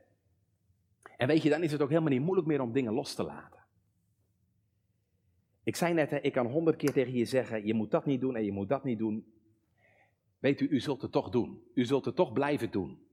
En 1.18 1.28
weet 1.28 1.44
je, 1.44 1.50
dan 1.50 1.64
is 1.64 1.72
het 1.72 1.82
ook 1.82 1.90
helemaal 1.90 2.12
niet 2.12 2.22
moeilijk 2.22 2.48
meer 2.48 2.62
om 2.62 2.72
dingen 2.72 2.94
los 2.94 3.16
te 3.16 3.24
laten. 3.24 3.60
Ik 5.64 5.76
zei 5.76 5.94
net, 5.94 6.20
ik 6.22 6.34
kan 6.34 6.48
honderd 6.48 6.78
keer 6.78 6.92
tegen 6.92 7.14
je 7.14 7.26
zeggen, 7.26 7.66
je 7.66 7.74
moet 7.74 7.92
dat 7.92 8.06
niet 8.06 8.22
doen 8.22 8.36
en 8.36 8.44
je 8.44 8.52
moet 8.52 8.70
dat 8.70 8.84
niet 8.84 8.98
doen. 8.98 9.34
Weet 10.40 10.62
u, 10.62 10.68
u 10.68 10.80
zult 10.80 11.02
het 11.02 11.12
toch 11.12 11.30
doen. 11.30 11.64
U 11.74 11.86
zult 11.86 12.06
het 12.06 12.16
toch 12.16 12.34
blijven 12.34 12.72
doen. 12.72 13.08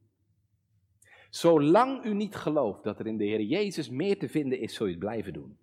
Zolang 1.37 2.05
u 2.05 2.14
niet 2.14 2.37
gelooft 2.37 2.84
dat 2.84 2.99
er 2.99 3.07
in 3.07 3.16
de 3.16 3.24
Heer 3.24 3.41
Jezus 3.41 3.91
meer 3.91 4.18
te 4.18 4.28
vinden 4.28 4.61
is, 4.61 4.74
zul 4.74 4.87
je 4.87 4.93
het 4.93 5.01
blijven 5.01 5.32
doen. 5.32 5.59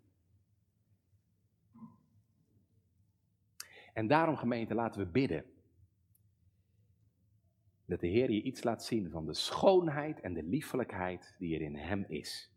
En 3.94 4.08
daarom, 4.08 4.36
gemeente, 4.36 4.74
laten 4.74 5.02
we 5.02 5.08
bidden. 5.08 5.46
Dat 7.86 8.00
de 8.00 8.08
Heer 8.08 8.32
je 8.32 8.42
iets 8.42 8.64
laat 8.64 8.84
zien 8.84 9.10
van 9.10 9.26
de 9.26 9.34
schoonheid 9.34 10.20
en 10.20 10.34
de 10.34 10.44
liefelijkheid 10.44 11.36
die 11.40 11.56
er 11.56 11.62
in 11.62 11.76
Hem 11.76 12.06
is. 12.08 12.52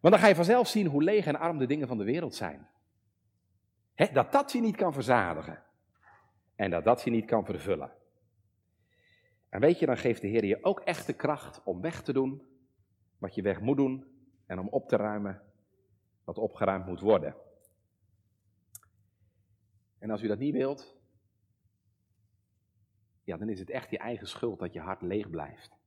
Want 0.00 0.14
dan 0.14 0.22
ga 0.22 0.28
je 0.28 0.34
vanzelf 0.34 0.68
zien 0.68 0.86
hoe 0.86 1.02
leeg 1.02 1.26
en 1.26 1.38
arm 1.38 1.58
de 1.58 1.66
dingen 1.66 1.88
van 1.88 1.98
de 1.98 2.04
wereld 2.04 2.34
zijn. 2.34 2.68
dat 4.12 4.32
dat 4.32 4.52
je 4.52 4.60
niet 4.60 4.76
kan 4.76 4.92
verzadigen. 4.92 5.62
En 6.54 6.70
dat 6.70 6.84
dat 6.84 7.02
je 7.02 7.10
niet 7.10 7.26
kan 7.26 7.44
vervullen. 7.44 7.92
En 9.54 9.60
weet 9.60 9.78
je, 9.78 9.86
dan 9.86 9.96
geeft 9.96 10.20
de 10.20 10.26
Heer 10.26 10.44
je 10.44 10.64
ook 10.64 10.80
echt 10.80 11.06
de 11.06 11.12
kracht 11.12 11.62
om 11.64 11.80
weg 11.80 12.02
te 12.02 12.12
doen 12.12 12.42
wat 13.18 13.34
je 13.34 13.42
weg 13.42 13.60
moet 13.60 13.76
doen 13.76 14.04
en 14.46 14.58
om 14.58 14.68
op 14.68 14.88
te 14.88 14.96
ruimen 14.96 15.42
wat 16.24 16.38
opgeruimd 16.38 16.86
moet 16.86 17.00
worden. 17.00 17.36
En 19.98 20.10
als 20.10 20.22
u 20.22 20.26
dat 20.26 20.38
niet 20.38 20.52
wilt, 20.52 20.96
ja, 23.24 23.36
dan 23.36 23.48
is 23.48 23.58
het 23.58 23.70
echt 23.70 23.90
je 23.90 23.98
eigen 23.98 24.26
schuld 24.26 24.58
dat 24.58 24.72
je 24.72 24.80
hart 24.80 25.02
leeg 25.02 25.30
blijft. 25.30 25.78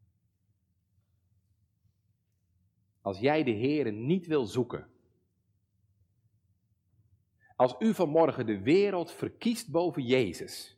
Als 3.01 3.19
jij 3.19 3.43
de 3.43 3.51
Heer 3.51 3.93
niet 3.93 4.27
wil 4.27 4.45
zoeken, 4.45 4.89
als 7.55 7.75
u 7.79 7.93
vanmorgen 7.93 8.45
de 8.45 8.61
wereld 8.61 9.11
verkiest 9.11 9.71
boven 9.71 10.03
Jezus, 10.03 10.77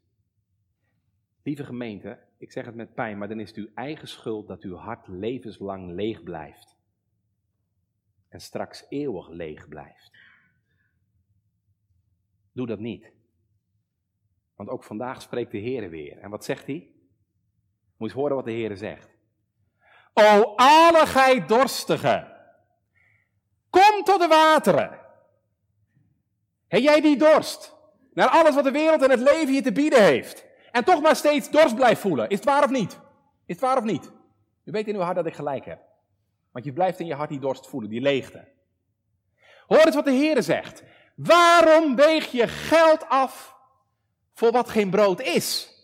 lieve 1.43 1.65
gemeente, 1.65 2.27
ik 2.39 2.51
zeg 2.51 2.65
het 2.65 2.75
met 2.75 2.93
pijn, 2.93 3.17
maar 3.17 3.27
dan 3.27 3.39
is 3.39 3.47
het 3.47 3.57
uw 3.57 3.69
eigen 3.73 4.07
schuld 4.07 4.47
dat 4.47 4.63
uw 4.63 4.75
hart 4.75 5.07
levenslang 5.07 5.91
leeg 5.91 6.23
blijft. 6.23 6.77
En 8.29 8.39
straks 8.39 8.85
eeuwig 8.89 9.29
leeg 9.29 9.67
blijft. 9.67 10.11
Doe 12.51 12.67
dat 12.67 12.79
niet. 12.79 13.11
Want 14.55 14.69
ook 14.69 14.83
vandaag 14.83 15.21
spreekt 15.21 15.51
de 15.51 15.57
Heer 15.57 15.89
weer. 15.89 16.17
En 16.17 16.29
wat 16.29 16.45
zegt 16.45 16.67
hij? 16.67 16.91
Moet 17.97 18.09
je 18.09 18.15
horen 18.15 18.35
wat 18.35 18.45
de 18.45 18.51
Heer 18.51 18.77
zegt. 18.77 19.09
O 20.13 20.55
alle 20.55 21.05
gij 21.05 21.45
dorstigen, 21.45 22.37
kom 23.69 24.03
tot 24.03 24.19
de 24.19 24.27
wateren. 24.27 24.99
Heb 26.67 26.81
jij 26.81 27.01
die 27.01 27.17
dorst? 27.17 27.75
Naar 28.13 28.27
alles 28.27 28.55
wat 28.55 28.63
de 28.63 28.71
wereld 28.71 29.01
en 29.01 29.09
het 29.09 29.19
leven 29.19 29.53
je 29.53 29.61
te 29.61 29.71
bieden 29.71 30.03
heeft. 30.03 30.48
En 30.71 30.83
toch 30.83 31.01
maar 31.01 31.15
steeds 31.15 31.51
dorst 31.51 31.75
blijft 31.75 32.01
voelen. 32.01 32.29
Is 32.29 32.35
het 32.35 32.45
waar 32.45 32.63
of 32.63 32.69
niet? 32.69 32.91
Is 33.45 33.55
het 33.55 33.59
waar 33.59 33.77
of 33.77 33.83
niet? 33.83 34.11
U 34.63 34.71
weet 34.71 34.87
in 34.87 34.95
uw 34.95 35.01
hart 35.01 35.15
dat 35.15 35.25
ik 35.25 35.33
gelijk 35.33 35.65
heb. 35.65 35.81
Want 36.51 36.65
je 36.65 36.73
blijft 36.73 36.99
in 36.99 37.05
je 37.05 37.13
hart 37.13 37.29
die 37.29 37.39
dorst 37.39 37.67
voelen, 37.67 37.89
die 37.89 38.01
leegte. 38.01 38.47
Hoor 39.67 39.85
eens 39.85 39.95
wat 39.95 40.05
de 40.05 40.11
Heer 40.11 40.43
zegt. 40.43 40.83
Waarom 41.15 41.95
weeg 41.95 42.31
je 42.31 42.47
geld 42.47 43.09
af 43.09 43.55
voor 44.33 44.51
wat 44.51 44.69
geen 44.69 44.89
brood 44.89 45.21
is? 45.21 45.77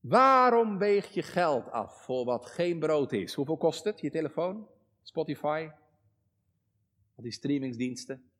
Waarom 0.00 0.78
weeg 0.78 1.14
je 1.14 1.22
geld 1.22 1.70
af 1.70 2.02
voor 2.02 2.24
wat 2.24 2.46
geen 2.46 2.78
brood 2.78 3.12
is? 3.12 3.34
Hoeveel 3.34 3.56
kost 3.56 3.84
het, 3.84 4.00
je 4.00 4.10
telefoon, 4.10 4.68
Spotify, 5.02 5.70
die 7.16 7.32
streamingsdiensten? 7.32 8.30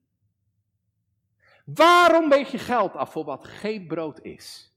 Waarom 1.66 2.28
weeg 2.28 2.50
je 2.50 2.58
geld 2.58 2.92
af 2.92 3.12
voor 3.12 3.24
wat 3.24 3.44
geen 3.44 3.86
brood 3.86 4.20
is? 4.20 4.74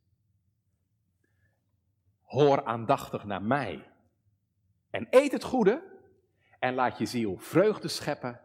Hoor 2.21 2.65
aandachtig 2.65 3.23
naar 3.23 3.41
mij 3.41 3.91
en 4.89 5.07
eet 5.09 5.31
het 5.31 5.43
goede 5.43 5.83
en 6.59 6.73
laat 6.73 6.97
je 6.97 7.05
ziel 7.05 7.37
vreugde 7.37 7.87
scheppen 7.87 8.41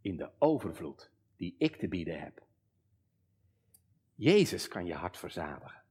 in 0.00 0.16
de 0.16 0.30
overvloed 0.38 1.10
die 1.36 1.54
ik 1.58 1.76
te 1.76 1.88
bieden 1.88 2.20
heb. 2.20 2.42
Jezus 4.14 4.68
kan 4.68 4.86
je 4.86 4.94
hart 4.94 5.16
verzadigen. 5.16 5.82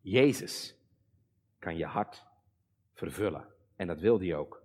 Jezus 0.00 0.76
kan 1.58 1.76
je 1.76 1.86
hart 1.86 2.24
vervullen. 2.92 3.48
En 3.76 3.86
dat 3.86 4.00
wil 4.00 4.18
hij 4.20 4.34
ook. 4.36 4.62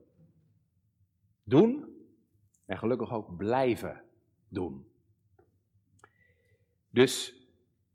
Doen 1.43 1.97
en 2.65 2.77
gelukkig 2.77 3.13
ook 3.13 3.37
blijven 3.37 4.03
doen. 4.47 4.88
Dus 6.89 7.33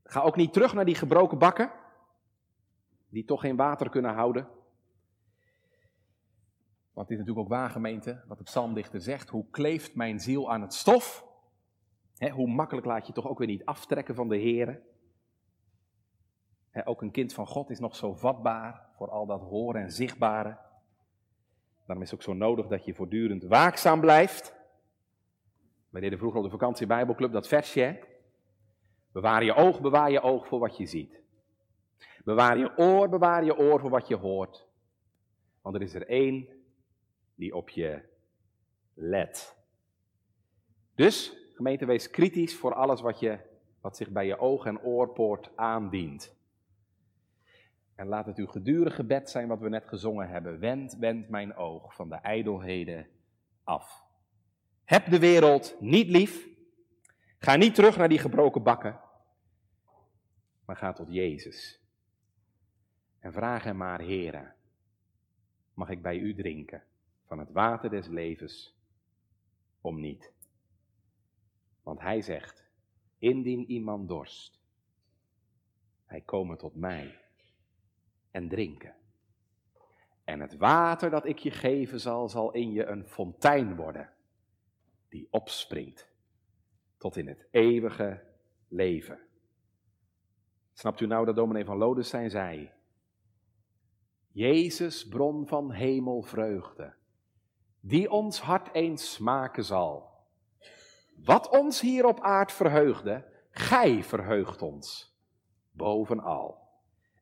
ga 0.05 0.21
ook 0.21 0.37
niet 0.37 0.53
terug 0.53 0.75
naar 0.75 0.85
die 0.85 0.95
gebroken 0.95 1.39
bakken, 1.39 1.73
die 3.09 3.25
toch 3.25 3.41
geen 3.41 3.57
water 3.57 3.91
kunnen 3.91 4.15
houden. 4.15 4.49
Want 6.93 7.09
dit 7.09 7.19
is 7.19 7.25
natuurlijk 7.25 7.39
ook 7.39 7.59
waar, 7.59 7.71
gemeente, 7.71 8.25
wat 8.27 8.39
de 8.39 8.45
psalmdichter 8.45 9.01
zegt. 9.01 9.29
Hoe 9.29 9.51
kleeft 9.51 9.95
mijn 9.95 10.21
ziel 10.21 10.51
aan 10.51 10.61
het 10.61 10.75
stof? 10.75 11.33
hoe 12.33 12.49
makkelijk 12.49 12.87
laat 12.87 13.07
je 13.07 13.13
toch 13.13 13.29
ook 13.29 13.39
weer 13.39 13.47
niet 13.47 13.65
aftrekken 13.65 14.15
van 14.15 14.29
de 14.29 14.37
Heer? 14.37 14.83
ook 16.85 17.03
een 17.03 17.11
kind 17.11 17.33
van 17.33 17.47
God 17.47 17.71
is 17.71 17.79
nog 17.79 17.97
zo 17.97 18.15
vatbaar 18.15 18.89
voor 18.97 19.11
al 19.11 19.27
dat 19.27 19.41
horen 19.41 19.83
en 19.83 19.91
zichtbare. 19.91 20.59
Daarom 21.87 22.05
is 22.05 22.11
het 22.11 22.19
ook 22.19 22.25
zo 22.25 22.33
nodig 22.33 22.67
dat 22.67 22.85
je 22.85 22.95
voortdurend 22.95 23.45
waakzaam 23.45 24.01
blijft. 24.01 24.55
Wij 25.89 26.01
deden 26.01 26.19
vroeger 26.19 26.39
op 26.39 26.45
de 26.45 26.51
vakantie 26.51 26.87
Bijbelclub 26.87 27.33
dat 27.33 27.49
versje. 27.49 28.14
Bewaar 29.15 29.45
je 29.45 29.55
oog, 29.55 29.81
bewaar 29.81 30.11
je 30.11 30.21
oog 30.21 30.47
voor 30.47 30.59
wat 30.59 30.77
je 30.77 30.87
ziet. 30.87 31.21
Bewaar 32.25 32.59
je 32.59 32.79
oor, 32.79 33.09
bewaar 33.09 33.45
je 33.45 33.57
oor 33.57 33.81
voor 33.81 33.91
wat 33.91 34.09
je 34.09 34.17
hoort. 34.17 34.67
Want 35.63 35.75
er 35.75 35.83
is 35.83 35.95
er 35.95 36.09
één 36.09 36.49
die 37.35 37.55
op 37.55 37.69
je 37.69 38.03
let. 38.95 39.57
Dus, 40.95 41.37
gemeente, 41.55 41.87
wees 41.87 42.11
kritisch 42.11 42.57
voor 42.57 42.75
alles 42.75 43.01
wat, 43.01 43.21
je, 43.21 43.39
wat 43.81 43.97
zich 43.97 44.11
bij 44.11 44.27
je 44.27 44.39
oog- 44.39 44.67
en 44.67 44.83
oorpoort 44.83 45.51
aandient. 45.57 46.37
En 47.95 48.07
laat 48.07 48.27
het 48.27 48.39
uw 48.39 48.47
gedurige 48.47 48.97
gebed 48.97 49.31
zijn 49.31 49.49
wat 49.49 49.61
we 49.61 49.69
net 49.69 49.87
gezongen 49.87 50.29
hebben. 50.29 50.59
Wend, 50.59 50.97
wend 50.97 51.29
mijn 51.29 51.57
oog 51.57 51.95
van 51.95 52.09
de 52.09 52.15
ijdelheden 52.15 53.07
af. 53.65 54.03
Heb 54.85 55.11
de 55.11 55.19
wereld 55.19 55.77
niet 55.81 56.09
lief. 56.09 56.53
Ga 57.45 57.57
niet 57.57 57.75
terug 57.75 57.97
naar 57.97 58.09
die 58.09 58.19
gebroken 58.19 58.63
bakken. 58.63 59.01
Maar 60.65 60.77
ga 60.77 60.93
tot 60.93 61.13
Jezus. 61.13 61.81
En 63.19 63.33
vraag 63.33 63.63
hem 63.63 63.77
maar, 63.77 63.99
Heere, 63.99 64.53
mag 65.75 65.89
ik 65.89 66.03
bij 66.03 66.19
u 66.19 66.35
drinken 66.35 66.83
van 67.27 67.39
het 67.39 67.51
water 67.51 67.91
des 67.91 68.07
levens 68.07 68.77
om 69.81 70.01
niet? 70.01 70.33
Want 71.83 72.01
hij 72.01 72.23
zegt, 72.23 72.65
indien 73.19 73.71
iemand 73.71 74.09
dorst, 74.09 74.61
hij 76.07 76.21
komen 76.21 76.59
tot 76.59 76.75
mij 76.75 77.21
en 78.31 78.49
drinken. 78.49 78.95
En 80.25 80.41
het 80.41 80.57
water 80.57 81.11
dat 81.11 81.27
ik 81.27 81.39
je 81.39 81.51
geven 81.51 82.01
zal, 82.01 82.29
zal 82.29 82.53
in 82.53 82.73
je 82.73 82.85
een 82.85 83.05
fontein 83.05 83.77
worden, 83.77 84.11
die 85.09 85.29
opspringt 85.31 86.13
tot 87.05 87.17
in 87.17 87.29
het 87.29 87.47
eeuwige 87.51 88.23
leven. 88.69 89.19
Snapt 90.73 91.01
u 91.01 91.07
nou 91.07 91.25
dat 91.25 91.37
dominee 91.37 91.65
van 91.65 91.77
Lodestein 91.77 92.31
zei? 92.31 92.71
Jezus, 94.29 95.09
bron 95.09 95.47
van 95.47 95.71
hemelvreugde, 95.71 96.95
die 97.81 98.11
ons 98.11 98.41
hart 98.41 98.75
eens 98.75 99.13
smaken 99.13 99.65
zal. 99.65 100.11
Wat 101.25 101.49
ons 101.49 101.81
hier 101.81 102.07
op 102.07 102.21
aard 102.21 102.53
verheugde, 102.53 103.25
gij 103.51 104.03
verheugt 104.03 104.63
ons 104.63 105.17
bovenal. 105.71 106.69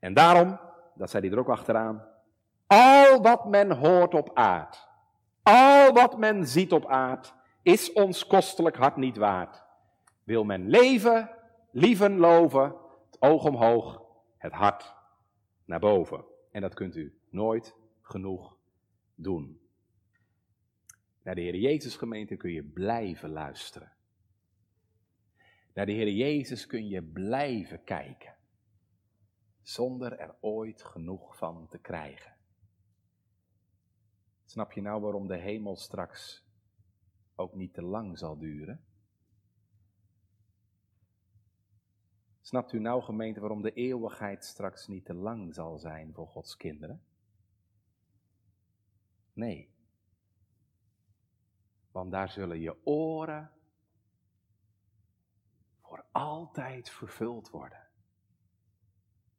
En 0.00 0.14
daarom, 0.14 0.60
dat 0.94 1.10
zei 1.10 1.22
hij 1.22 1.32
er 1.32 1.38
ook 1.38 1.50
achteraan, 1.50 2.08
al 2.66 3.22
wat 3.22 3.48
men 3.48 3.70
hoort 3.70 4.14
op 4.14 4.30
aard, 4.34 4.88
al 5.42 5.92
wat 5.92 6.18
men 6.18 6.46
ziet 6.46 6.72
op 6.72 6.86
aard, 6.86 7.34
is 7.62 7.92
ons 7.92 8.26
kostelijk 8.26 8.76
hart 8.76 8.96
niet 8.96 9.16
waard. 9.16 9.61
Wil 10.24 10.44
men 10.44 10.68
leven, 10.68 11.30
lieven, 11.70 12.16
loven, 12.16 12.76
het 13.06 13.22
oog 13.22 13.44
omhoog, 13.44 14.02
het 14.36 14.52
hart 14.52 14.94
naar 15.64 15.80
boven. 15.80 16.24
En 16.50 16.60
dat 16.60 16.74
kunt 16.74 16.96
u 16.96 17.18
nooit 17.30 17.76
genoeg 18.00 18.56
doen. 19.14 19.60
Naar 21.22 21.34
de 21.34 21.40
Heer 21.40 21.56
Jezus 21.56 21.96
gemeente 21.96 22.36
kun 22.36 22.52
je 22.52 22.64
blijven 22.64 23.30
luisteren. 23.30 23.92
Naar 25.74 25.86
de 25.86 25.92
Heer 25.92 26.10
Jezus 26.10 26.66
kun 26.66 26.88
je 26.88 27.02
blijven 27.02 27.84
kijken. 27.84 28.36
Zonder 29.62 30.18
er 30.18 30.36
ooit 30.40 30.82
genoeg 30.82 31.36
van 31.36 31.68
te 31.68 31.78
krijgen. 31.78 32.36
Snap 34.44 34.72
je 34.72 34.80
nou 34.80 35.00
waarom 35.00 35.26
de 35.26 35.36
hemel 35.36 35.76
straks 35.76 36.44
ook 37.34 37.54
niet 37.54 37.74
te 37.74 37.82
lang 37.82 38.18
zal 38.18 38.38
duren? 38.38 38.84
Snapt 42.52 42.72
u 42.72 42.78
nou, 42.78 43.02
gemeente, 43.02 43.40
waarom 43.40 43.62
de 43.62 43.72
eeuwigheid 43.72 44.44
straks 44.44 44.86
niet 44.86 45.04
te 45.04 45.14
lang 45.14 45.54
zal 45.54 45.78
zijn 45.78 46.14
voor 46.14 46.26
Gods 46.26 46.56
kinderen? 46.56 47.02
Nee. 49.32 49.74
Want 51.90 52.10
daar 52.10 52.30
zullen 52.30 52.60
je 52.60 52.86
oren 52.86 53.50
voor 55.80 56.04
altijd 56.10 56.90
vervuld 56.90 57.50
worden 57.50 57.88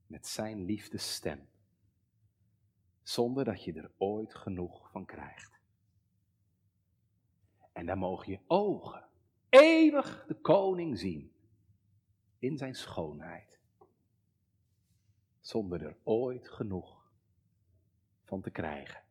met 0.07 0.28
Zijn 0.28 0.64
liefdesstem, 0.64 1.47
zonder 3.01 3.45
dat 3.45 3.64
je 3.64 3.74
er 3.74 3.91
ooit 3.97 4.36
genoeg 4.36 4.91
van 4.91 5.05
krijgt. 5.05 5.59
En 7.72 7.86
dan 7.86 7.97
mogen 7.97 8.32
je 8.32 8.39
ogen 8.47 9.07
eeuwig 9.49 10.26
de 10.26 10.36
koning 10.36 10.99
zien 10.99 11.33
in 12.44 12.58
zijn 12.58 12.76
schoonheid. 12.76 13.60
Zonder 15.39 15.86
er 15.86 15.98
ooit 16.04 16.50
genoeg 16.50 17.12
van 18.24 18.41
te 18.41 18.50
krijgen. 18.50 19.04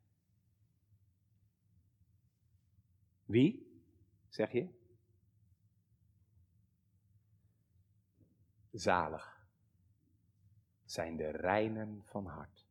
Wie, 3.24 3.80
zeg 4.28 4.52
je? 4.52 4.68
Zalig. 8.70 9.30
zijn 10.84 11.16
de 11.16 11.30
reinen 11.30 12.02
van 12.04 12.26
hart, 12.26 12.66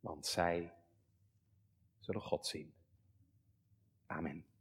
want 0.00 0.26
zij 0.26 0.74
zullen 1.98 2.22
God 2.22 2.46
zien. 2.46 2.74
Amen. 4.06 4.53